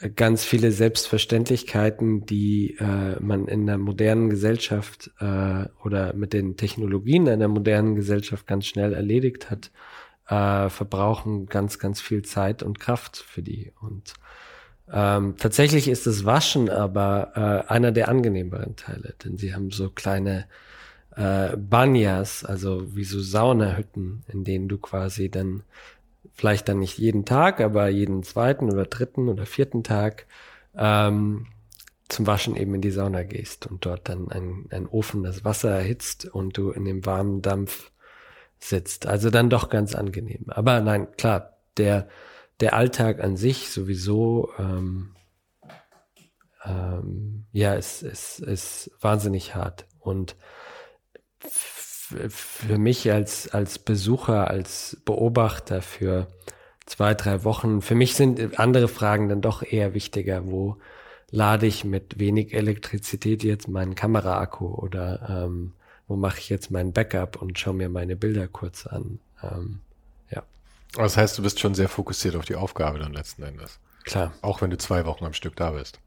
[0.00, 6.57] äh, ganz viele Selbstverständlichkeiten, die äh, man in der modernen Gesellschaft äh, oder mit den
[6.57, 9.70] Technologien einer modernen Gesellschaft ganz schnell erledigt hat
[10.29, 13.72] äh, verbrauchen ganz, ganz viel Zeit und Kraft für die.
[13.81, 14.14] Und
[14.93, 17.33] ähm, tatsächlich ist das Waschen aber
[17.68, 20.47] äh, einer der angenehmeren Teile, denn sie haben so kleine
[21.16, 25.62] äh, Banyas, also wie so Saunahütten, in denen du quasi dann
[26.33, 30.27] vielleicht dann nicht jeden Tag, aber jeden zweiten oder dritten oder vierten Tag
[30.77, 31.47] ähm,
[32.09, 35.70] zum Waschen eben in die Sauna gehst und dort dann ein, ein Ofen das Wasser
[35.70, 37.90] erhitzt und du in dem warmen Dampf
[38.65, 39.07] sitzt.
[39.07, 40.47] Also dann doch ganz angenehm.
[40.49, 42.09] Aber nein, klar, der,
[42.61, 45.15] der Alltag an sich sowieso, ähm,
[46.65, 49.86] ähm, ja, ist, ist, ist wahnsinnig hart.
[49.99, 50.36] Und
[51.39, 56.28] für mich als, als Besucher, als Beobachter für
[56.86, 60.47] zwei, drei Wochen, für mich sind andere Fragen dann doch eher wichtiger.
[60.47, 60.78] Wo
[61.31, 65.74] lade ich mit wenig Elektrizität jetzt meinen Kameraakku oder ähm,
[66.09, 69.20] wo mache ich jetzt mein Backup und schaue mir meine Bilder kurz an.
[69.43, 69.81] Ähm,
[70.31, 70.43] ja.
[70.94, 73.78] Das heißt, du bist schon sehr fokussiert auf die Aufgabe dann letzten Endes.
[74.05, 74.32] Klar.
[74.43, 75.98] Auch wenn du zwei Wochen am Stück da bist.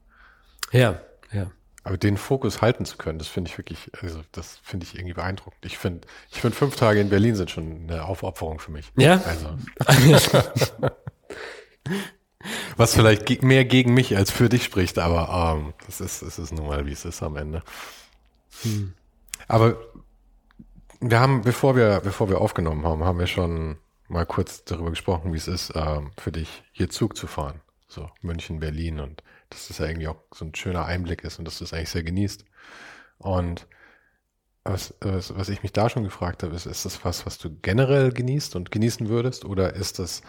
[0.72, 1.00] Ja,
[1.32, 1.50] ja.
[1.84, 5.14] Aber den Fokus halten zu können, das finde ich wirklich, also das finde ich irgendwie
[5.14, 5.64] beeindruckend.
[5.64, 8.92] Ich finde, ich finde fünf Tage in Berlin sind schon eine Aufopferung für mich.
[8.96, 9.22] Ja.
[9.24, 9.56] Also.
[12.76, 16.52] Was vielleicht mehr gegen mich als für dich spricht, aber ähm, das ist, das ist
[16.52, 17.62] nun mal, wie es ist am Ende.
[18.62, 18.94] Hm.
[19.48, 19.78] Aber
[21.00, 25.32] wir haben, bevor wir, bevor wir aufgenommen haben, haben wir schon mal kurz darüber gesprochen,
[25.32, 27.60] wie es ist, ähm, für dich hier Zug zu fahren.
[27.88, 31.46] So München, Berlin und dass das ja irgendwie auch so ein schöner Einblick ist und
[31.46, 32.44] dass du es eigentlich sehr genießt.
[33.18, 33.66] Und
[34.64, 37.50] was, was, was ich mich da schon gefragt habe, ist, ist das was, was du
[37.62, 39.46] generell genießt und genießen würdest?
[39.46, 40.20] Oder ist das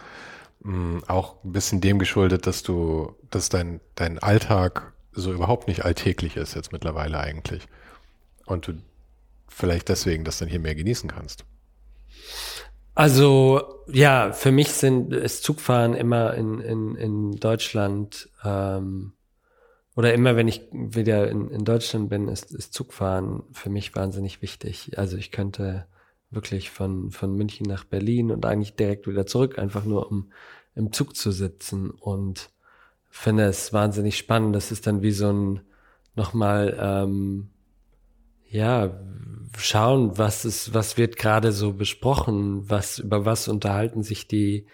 [0.60, 5.68] mh, hm, auch ein bisschen dem geschuldet, dass du, dass dein, dein Alltag so überhaupt
[5.68, 7.68] nicht alltäglich ist jetzt mittlerweile eigentlich?
[8.46, 8.72] Und du
[9.50, 11.44] vielleicht deswegen das dann hier mehr genießen kannst?
[12.94, 19.12] Also ja, für mich sind es Zugfahren immer in, in, in Deutschland ähm,
[19.96, 24.42] oder immer wenn ich wieder in, in Deutschland bin, ist, ist Zugfahren für mich wahnsinnig
[24.42, 24.98] wichtig.
[24.98, 25.86] Also ich könnte
[26.30, 30.32] wirklich von, von München nach Berlin und eigentlich direkt wieder zurück, einfach nur um
[30.74, 32.50] im Zug zu sitzen und
[33.08, 34.54] finde es wahnsinnig spannend.
[34.54, 35.60] Das ist dann wie so ein
[36.14, 37.50] nochmal ähm,
[38.50, 39.00] ja
[39.56, 44.66] schauen, was ist, was wird gerade so besprochen, was über was unterhalten sich die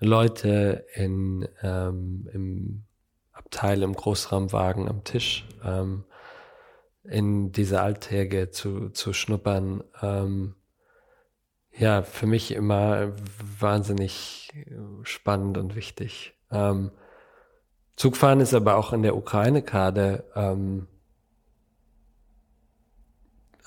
[0.00, 2.84] Leute in ähm, im
[3.32, 6.04] Abteil im Großraumwagen am Tisch ähm,
[7.04, 9.82] in diese Alltäge zu zu schnuppern.
[10.02, 10.54] Ähm,
[11.72, 13.12] ja, für mich immer
[13.60, 14.50] wahnsinnig
[15.02, 16.34] spannend und wichtig.
[16.50, 16.90] Ähm,
[17.96, 20.86] Zugfahren ist aber auch in der Ukraine gerade ähm,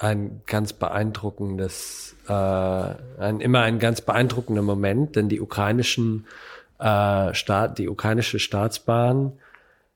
[0.02, 6.26] ein ganz beeindruckendes, äh, ein, immer ein ganz beeindruckender Moment, denn die ukrainischen
[6.80, 9.34] äh, Staat, die ukrainische Staatsbahn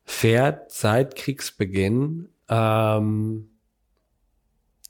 [0.03, 3.49] fährt seit Kriegsbeginn ähm,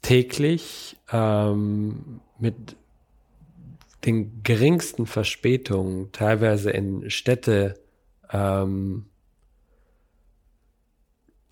[0.02, 2.76] täglich ähm, mit
[4.04, 7.80] den geringsten Verspätungen, teilweise in Städte,
[8.30, 9.06] ähm,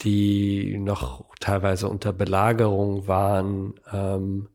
[0.03, 4.49] die noch teilweise unter Belagerung waren ähm,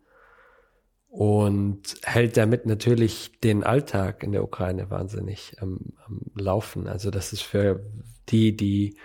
[1.10, 6.88] und hält damit natürlich den Alltag in der Ukraine wahnsinnig am, am Laufen.
[6.88, 7.84] Also das ist für
[8.30, 8.96] die, die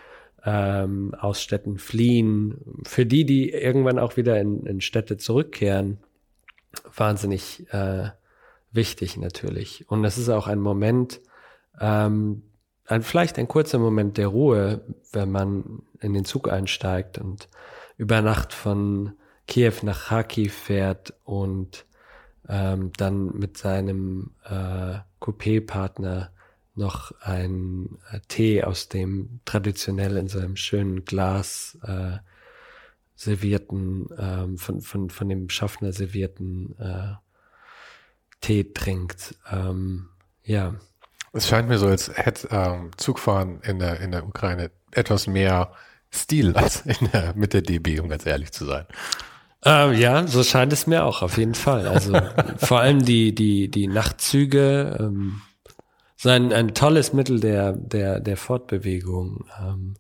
[0.45, 5.99] ähm, aus Städten fliehen, für die, die irgendwann auch wieder in, in Städte zurückkehren,
[6.95, 8.11] wahnsinnig äh,
[8.73, 9.89] wichtig natürlich.
[9.89, 11.21] Und das ist auch ein Moment,
[11.81, 12.43] ähm,
[12.87, 17.49] ein, vielleicht ein kurzer Moment der Ruhe, wenn man in den Zug einsteigt und
[17.97, 19.13] über Nacht von
[19.47, 21.87] Kiew nach Kharkiv fährt und
[22.49, 26.31] ähm, dann mit seinem äh, Coupé-Partner
[26.75, 32.19] noch ein äh, Tee aus dem traditionell in seinem schönen Glas äh,
[33.15, 37.15] servierten, ähm, von, von, von dem Schaffner servierten äh,
[38.41, 39.37] Tee trinkt.
[39.51, 40.09] Ähm,
[40.43, 40.75] ja.
[41.35, 45.73] Es scheint mir so, als hätte ähm, Zugfahren in der, in der Ukraine etwas mehr
[46.13, 48.87] Stil als in der, mit der DB, um ganz ehrlich zu sein.
[49.65, 51.89] Ähm, ja, so scheint es mir auch, auf jeden Fall.
[51.89, 52.17] Also
[52.59, 55.43] vor allem die, die, die Nachtzüge ähm,
[56.17, 59.47] sind ein tolles Mittel der, der, der Fortbewegung.
[59.61, 59.95] Ähm,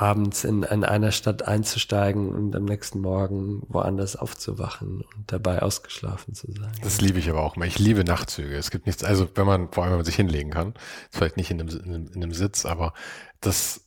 [0.00, 6.34] abends in, in einer Stadt einzusteigen und am nächsten Morgen woanders aufzuwachen und dabei ausgeschlafen
[6.34, 6.72] zu sein.
[6.82, 7.68] Das liebe ich aber auch mal.
[7.68, 8.56] Ich liebe Nachtzüge.
[8.56, 10.72] Es gibt nichts, also wenn man, vor allem wenn man sich hinlegen kann,
[11.10, 12.94] vielleicht nicht in einem, in einem, in einem Sitz, aber
[13.42, 13.82] das,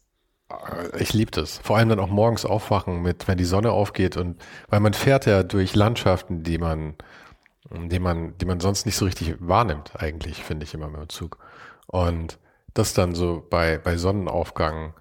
[0.50, 1.58] äh, ich liebe das.
[1.64, 5.26] Vor allem dann auch morgens aufwachen mit, wenn die Sonne aufgeht und, weil man fährt
[5.26, 6.94] ja durch Landschaften, die man,
[7.72, 11.10] die man, die man sonst nicht so richtig wahrnimmt, eigentlich, finde ich immer mit dem
[11.10, 11.40] Zug.
[11.88, 12.38] Und
[12.76, 14.94] das dann so bei, bei Sonnenaufgang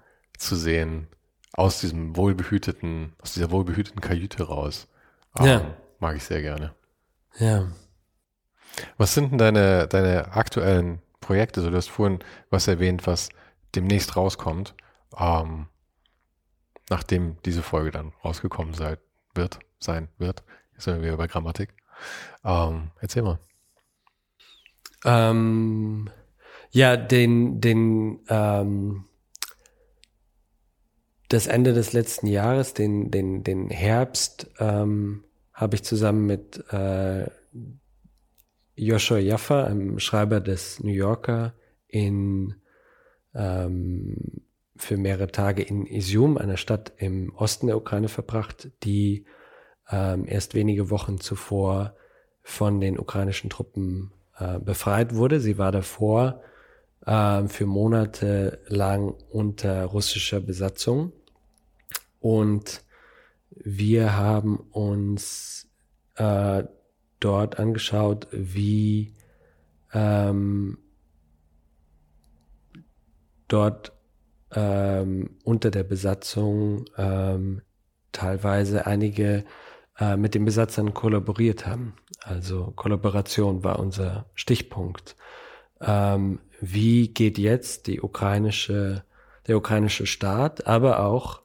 [0.45, 1.07] zu sehen,
[1.53, 4.87] aus diesem wohlbehüteten, aus dieser wohlbehüteten Kajüte raus.
[5.33, 5.75] Um, ja.
[5.99, 6.73] Mag ich sehr gerne.
[7.37, 7.67] Ja.
[8.97, 11.61] Was sind denn deine, deine aktuellen Projekte?
[11.61, 13.29] So, du hast vorhin was erwähnt, was
[13.75, 14.75] demnächst rauskommt,
[15.17, 15.67] ähm,
[16.89, 18.97] nachdem diese Folge dann rausgekommen sein
[19.35, 20.43] wird, sein wird.
[20.73, 21.73] Jetzt sind wir wieder bei Grammatik.
[22.43, 23.39] Ähm, erzähl mal.
[25.05, 26.09] Ähm,
[26.71, 29.05] ja, den, den, ähm,
[31.33, 37.25] das Ende des letzten Jahres, den, den, den Herbst, ähm, habe ich zusammen mit äh,
[38.75, 41.55] Joshua Jaffa, einem Schreiber des New Yorker,
[41.87, 42.53] in
[43.33, 44.41] ähm,
[44.75, 49.25] für mehrere Tage in Isium, einer Stadt im Osten der Ukraine, verbracht, die
[49.89, 51.95] ähm, erst wenige Wochen zuvor
[52.43, 55.39] von den ukrainischen Truppen äh, befreit wurde.
[55.39, 56.41] Sie war davor
[57.07, 61.11] äh, für Monate lang unter russischer Besatzung
[62.23, 62.85] und
[63.49, 65.67] wir haben uns
[66.15, 66.63] äh,
[67.19, 69.13] dort angeschaut, wie
[69.93, 70.77] ähm,
[73.49, 73.91] dort
[74.51, 77.61] ähm, unter der Besatzung ähm,
[78.13, 79.43] teilweise einige
[79.99, 81.93] äh, mit den Besatzern kollaboriert haben.
[82.21, 85.17] Also Kollaboration war unser Stichpunkt.
[85.81, 89.03] Ähm, wie geht jetzt die ukrainische,
[89.47, 91.42] der ukrainische Staat, aber auch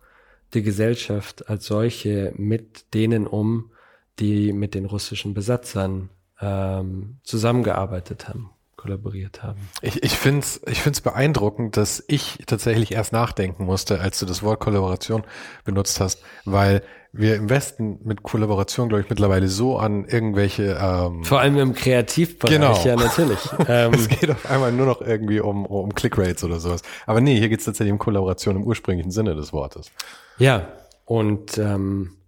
[0.55, 3.71] die Gesellschaft als solche mit denen um,
[4.19, 6.11] die mit den russischen Besatzern
[6.41, 9.61] ähm, zusammengearbeitet haben, kollaboriert haben.
[9.83, 14.27] Ich, ich finde es ich find's beeindruckend, dass ich tatsächlich erst nachdenken musste, als du
[14.27, 15.25] das Wort Kollaboration
[15.65, 16.83] benutzt hast, weil
[17.13, 21.75] wir im Westen mit Kollaboration, glaube ich, mittlerweile so an irgendwelche ähm, Vor allem im
[21.75, 22.85] Kreativbereich, genau.
[22.85, 23.39] ja natürlich.
[23.69, 26.83] ähm, es geht auf einmal nur noch irgendwie um, um Clickrates oder sowas.
[27.07, 29.91] Aber nee, hier geht es tatsächlich um Kollaboration im ursprünglichen Sinne des Wortes.
[30.39, 30.69] Ja,
[31.05, 32.19] und ähm,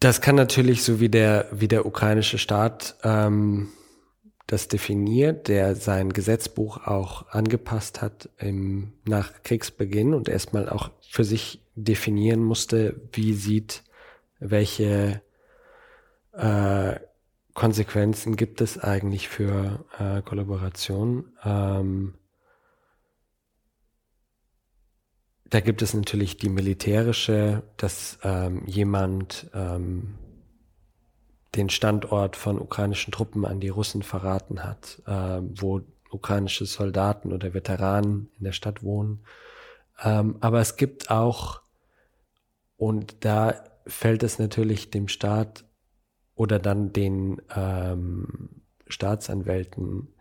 [0.00, 3.68] das kann natürlich, so wie der, wie der ukrainische Staat ähm,
[4.48, 11.22] das definiert, der sein Gesetzbuch auch angepasst hat im, nach Kriegsbeginn und erstmal auch für
[11.22, 13.84] sich definieren musste, wie sieht,
[14.40, 15.20] welche
[16.32, 16.94] äh,
[17.52, 21.30] Konsequenzen gibt es eigentlich für äh, Kollaboration.
[21.44, 22.14] Ähm,
[25.44, 30.14] da gibt es natürlich die militärische, dass ähm, jemand ähm,
[31.54, 35.80] den Standort von ukrainischen Truppen an die Russen verraten hat, äh, wo
[36.10, 39.24] ukrainische Soldaten oder Veteranen in der Stadt wohnen.
[40.02, 41.62] Ähm, aber es gibt auch,
[42.76, 45.64] und da fällt es natürlich dem Staat
[46.34, 50.14] oder dann den ähm, Staatsanwälten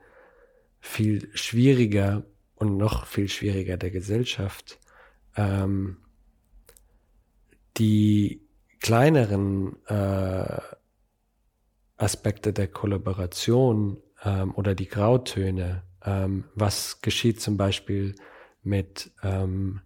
[0.80, 2.24] viel schwieriger
[2.56, 4.80] und noch viel schwieriger der Gesellschaft,
[5.36, 5.98] ähm,
[7.78, 8.42] die
[8.80, 10.60] kleineren äh,
[11.98, 18.16] Aspekte der Kollaboration ähm, oder die Grautöne, ähm, was geschieht zum Beispiel
[18.64, 19.82] mit ähm,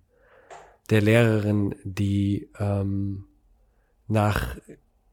[0.90, 3.26] der Lehrerin, die ähm,
[4.08, 4.58] nach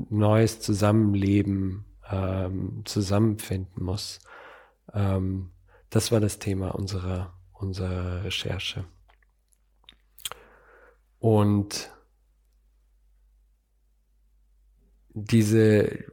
[0.10, 4.20] neues Zusammenleben ähm, zusammenfinden muss.
[4.94, 5.52] Ähm,
[5.90, 8.86] das war das Thema unserer, unserer Recherche.
[11.20, 11.92] Und
[15.14, 16.06] diese,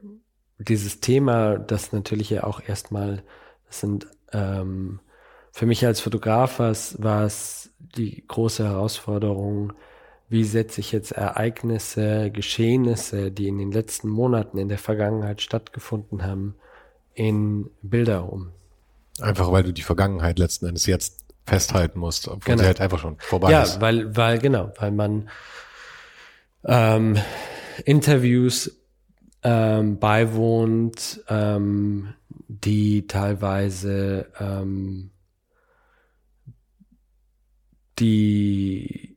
[0.57, 3.23] dieses Thema, das natürlich ja auch erstmal,
[3.69, 4.99] sind ähm,
[5.51, 9.73] für mich als Fotograf war es die große Herausforderung,
[10.27, 16.23] wie setze ich jetzt Ereignisse, Geschehnisse, die in den letzten Monaten in der Vergangenheit stattgefunden
[16.23, 16.55] haben,
[17.13, 18.51] in Bilder um.
[19.21, 22.59] Einfach weil du die Vergangenheit letzten Endes jetzt festhalten musst, obwohl genau.
[22.59, 23.75] sie halt einfach schon vorbei ja, ist.
[23.75, 25.29] Ja, weil, weil, genau, weil man
[26.65, 27.17] ähm,
[27.85, 28.75] Interviews
[29.43, 32.15] ähm, beiwohnt, ähm,
[32.47, 35.11] die teilweise ähm,
[37.99, 39.14] die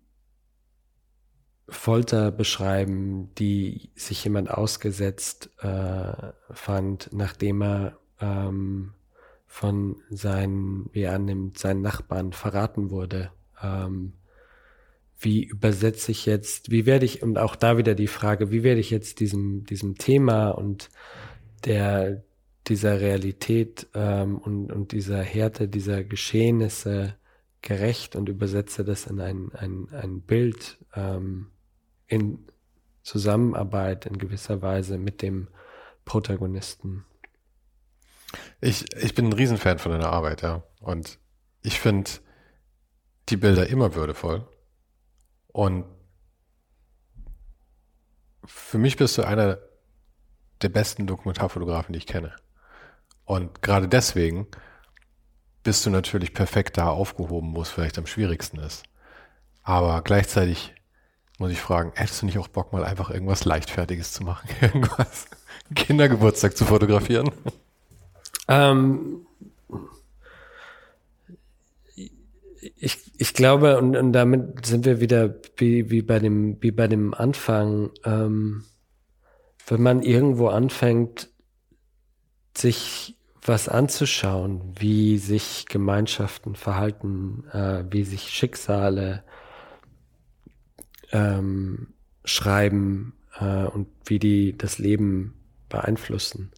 [1.68, 6.12] Folter beschreiben, die sich jemand ausgesetzt äh,
[6.50, 8.94] fand, nachdem er ähm,
[9.46, 13.30] von seinen, wie er annimmt, seinen Nachbarn verraten wurde.
[13.62, 14.12] Ähm,
[15.20, 18.80] wie übersetze ich jetzt, wie werde ich, und auch da wieder die Frage, wie werde
[18.80, 20.90] ich jetzt diesem, diesem Thema und
[21.64, 22.22] der,
[22.68, 27.16] dieser Realität ähm, und, und dieser Härte dieser Geschehnisse
[27.62, 31.48] gerecht und übersetze das in ein, ein, ein Bild ähm,
[32.08, 32.46] in
[33.02, 35.48] Zusammenarbeit in gewisser Weise mit dem
[36.04, 37.04] Protagonisten.
[38.60, 40.62] Ich, ich bin ein Riesenfan von deiner Arbeit, ja.
[40.80, 41.18] Und
[41.62, 42.10] ich finde
[43.28, 44.46] die Bilder immer würdevoll.
[45.48, 45.84] Und
[48.44, 49.58] für mich bist du einer
[50.62, 52.34] der besten Dokumentarfotografen, die ich kenne.
[53.24, 54.46] Und gerade deswegen
[55.62, 58.84] bist du natürlich perfekt da aufgehoben, wo es vielleicht am schwierigsten ist.
[59.62, 60.74] Aber gleichzeitig
[61.38, 64.48] muss ich fragen, hättest du nicht auch Bock, mal einfach irgendwas Leichtfertiges zu machen?
[64.60, 65.26] Irgendwas?
[65.74, 67.30] Kindergeburtstag zu fotografieren?
[68.48, 69.26] Ähm,
[72.76, 76.88] ich, ich glaube, und, und damit sind wir wieder wie, wie bei dem, wie bei
[76.88, 78.64] dem Anfang, ähm,
[79.66, 81.28] wenn man irgendwo anfängt,
[82.56, 89.22] sich was anzuschauen, wie sich Gemeinschaften verhalten, äh, wie sich Schicksale
[91.12, 91.94] ähm,
[92.24, 95.34] schreiben äh, und wie die das Leben
[95.68, 96.52] beeinflussen.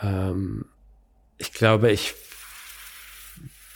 [0.00, 0.66] Ähm,
[1.38, 2.14] ich glaube, ich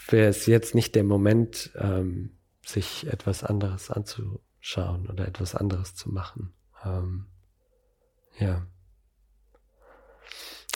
[0.08, 2.30] wäre es jetzt nicht der Moment, ähm,
[2.64, 6.54] sich etwas anderes anzuschauen oder etwas anderes zu machen.
[6.84, 7.26] Ähm,
[8.38, 8.66] ja.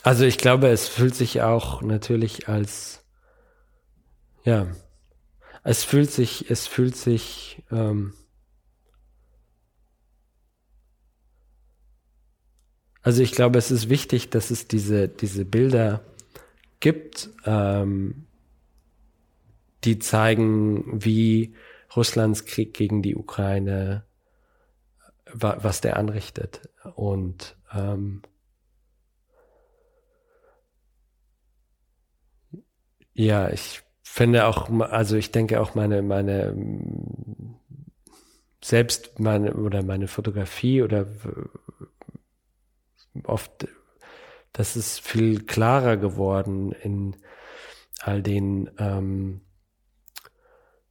[0.02, 3.04] Also ich glaube, es fühlt sich auch natürlich als,
[4.44, 4.68] ja,
[5.64, 8.14] es fühlt sich, es fühlt sich, ähm,
[13.08, 16.02] also ich glaube, es ist wichtig, dass es diese, diese Bilder
[16.78, 18.26] gibt, ähm,
[19.82, 21.54] die zeigen, wie
[21.96, 24.04] Russlands Krieg gegen die Ukraine,
[25.32, 26.68] was der anrichtet.
[26.96, 28.20] Und ähm,
[33.14, 36.54] ja, ich finde auch, also ich denke auch meine, meine
[38.62, 41.06] selbst meine oder meine Fotografie oder
[43.24, 43.68] oft,
[44.52, 47.16] das ist viel klarer geworden in
[48.00, 49.40] all den ähm,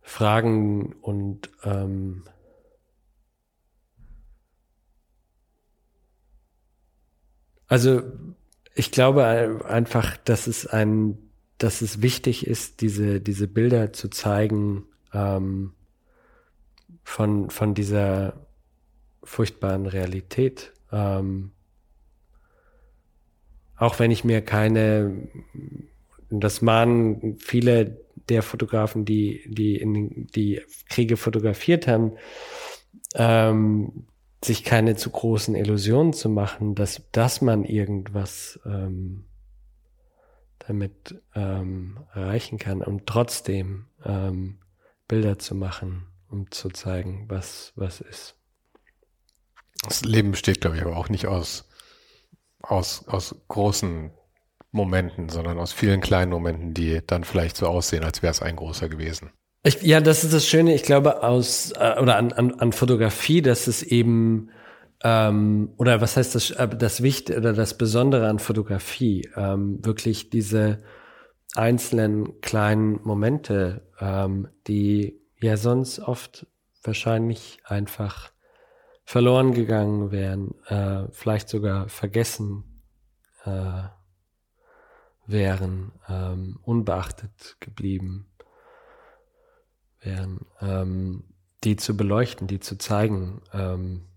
[0.02, 2.24] Fragen und ähm,
[7.68, 8.04] also
[8.74, 11.18] ich glaube einfach, dass es ein,
[11.58, 15.74] dass es wichtig ist, diese diese Bilder zu zeigen ähm,
[17.04, 18.48] von von dieser
[19.24, 20.72] furchtbaren Realität.
[20.92, 21.52] Ähm,
[23.78, 25.30] auch wenn ich mir keine,
[26.30, 32.14] das mahnen viele der Fotografen, die, die in die Kriege fotografiert haben,
[33.16, 34.08] ähm,
[34.44, 39.26] sich keine zu großen Illusionen zu machen, dass, dass man irgendwas ähm,
[40.60, 44.60] damit ähm, erreichen kann und trotzdem ähm,
[45.08, 48.36] Bilder zu machen, um zu zeigen, was, was ist.
[49.84, 51.70] Das Leben besteht, glaube ich, aber auch nicht aus,
[52.62, 54.12] aus, aus großen
[54.72, 58.56] Momenten, sondern aus vielen kleinen Momenten, die dann vielleicht so aussehen, als wäre es ein
[58.56, 59.32] großer gewesen.
[59.64, 63.42] Ich, ja, das ist das Schöne, ich glaube, aus äh, oder an, an, an Fotografie,
[63.42, 64.50] dass es eben
[65.04, 70.30] ähm, oder was heißt das, äh, das Wicht oder das Besondere an Fotografie, ähm, wirklich
[70.30, 70.80] diese
[71.56, 76.48] einzelnen kleinen Momente, ähm, die ja sonst oft
[76.84, 78.32] wahrscheinlich einfach
[79.08, 82.66] verloren gegangen wären, äh, vielleicht sogar vergessen
[83.46, 83.84] äh,
[85.26, 88.28] wären, ähm, unbeachtet geblieben
[90.02, 91.24] wären, ähm,
[91.64, 94.08] die zu beleuchten, die zu zeigen, ähm,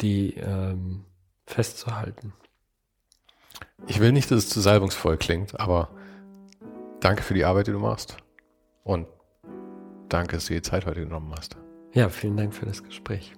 [0.00, 1.04] die ähm,
[1.44, 2.32] festzuhalten.
[3.88, 5.90] Ich will nicht, dass es zu salbungsvoll klingt, aber
[7.00, 8.18] danke für die Arbeit, die du machst.
[8.84, 9.08] Und
[10.08, 11.56] danke, dass du die Zeit heute genommen hast.
[11.92, 13.32] Ja, vielen Dank für das Gespräch.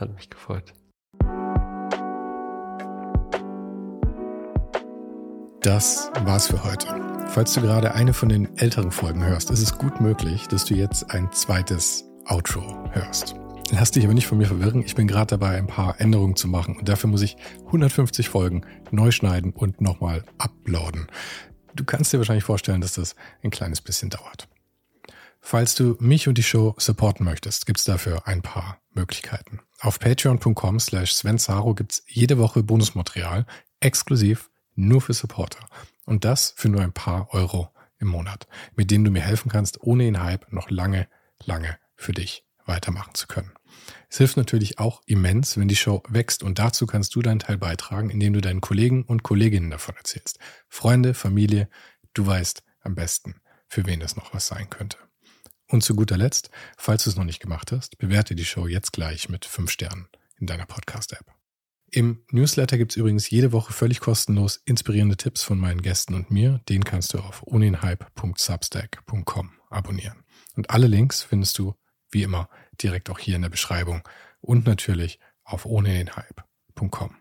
[0.00, 0.72] Hat mich gefreut.
[5.60, 6.88] Das war's für heute.
[7.26, 10.74] Falls du gerade eine von den älteren Folgen hörst, ist es gut möglich, dass du
[10.74, 12.62] jetzt ein zweites Outro
[12.92, 13.34] hörst.
[13.70, 14.82] Lass dich aber nicht von mir verwirren.
[14.82, 17.36] Ich bin gerade dabei, ein paar Änderungen zu machen und dafür muss ich
[17.66, 21.08] 150 Folgen neu schneiden und nochmal uploaden.
[21.76, 24.48] Du kannst dir wahrscheinlich vorstellen, dass das ein kleines bisschen dauert.
[25.40, 29.60] Falls du mich und die Show supporten möchtest, gibt's dafür ein paar Möglichkeiten.
[29.80, 33.46] Auf patreon.com slash svensaro gibt's jede Woche Bonusmaterial
[33.80, 35.66] exklusiv nur für Supporter.
[36.04, 39.82] Und das für nur ein paar Euro im Monat, mit denen du mir helfen kannst,
[39.82, 41.08] ohne den Hype noch lange,
[41.44, 43.52] lange für dich weitermachen zu können.
[44.08, 47.58] Es hilft natürlich auch immens, wenn die Show wächst und dazu kannst du deinen Teil
[47.58, 50.38] beitragen, indem du deinen Kollegen und Kolleginnen davon erzählst.
[50.68, 51.68] Freunde, Familie,
[52.14, 54.98] du weißt am besten, für wen es noch was sein könnte.
[55.70, 58.92] Und zu guter Letzt, falls du es noch nicht gemacht hast, bewerte die Show jetzt
[58.92, 60.08] gleich mit fünf Sternen
[60.40, 61.24] in deiner Podcast-App.
[61.92, 66.60] Im Newsletter gibt's übrigens jede Woche völlig kostenlos inspirierende Tipps von meinen Gästen und mir.
[66.68, 70.24] Den kannst du auf oninhype.substack.com abonnieren.
[70.56, 71.74] Und alle Links findest du,
[72.10, 72.48] wie immer,
[72.82, 74.02] direkt auch hier in der Beschreibung
[74.40, 77.19] und natürlich auf ohnedenhype.com.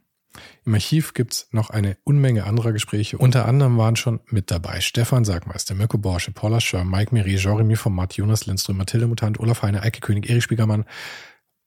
[0.66, 3.18] Im Archiv gibt's noch eine Unmenge anderer Gespräche.
[3.18, 7.76] Unter anderem waren schon mit dabei Stefan Sagmeister, Mirko Borsche, Paula Schör, Mike Miri, Jeremy
[7.76, 10.86] Format, Jonas Lindström, Mathilde Mutant, Olaf Heine, Eike König, Erich Spiegermann,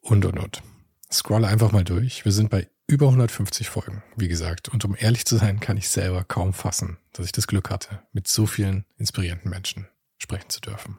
[0.02, 0.62] und, und, und.
[1.10, 2.24] Scroll einfach mal durch.
[2.24, 4.68] Wir sind bei über 150 Folgen, wie gesagt.
[4.68, 8.02] Und um ehrlich zu sein, kann ich selber kaum fassen, dass ich das Glück hatte,
[8.12, 10.98] mit so vielen inspirierenden Menschen sprechen zu dürfen.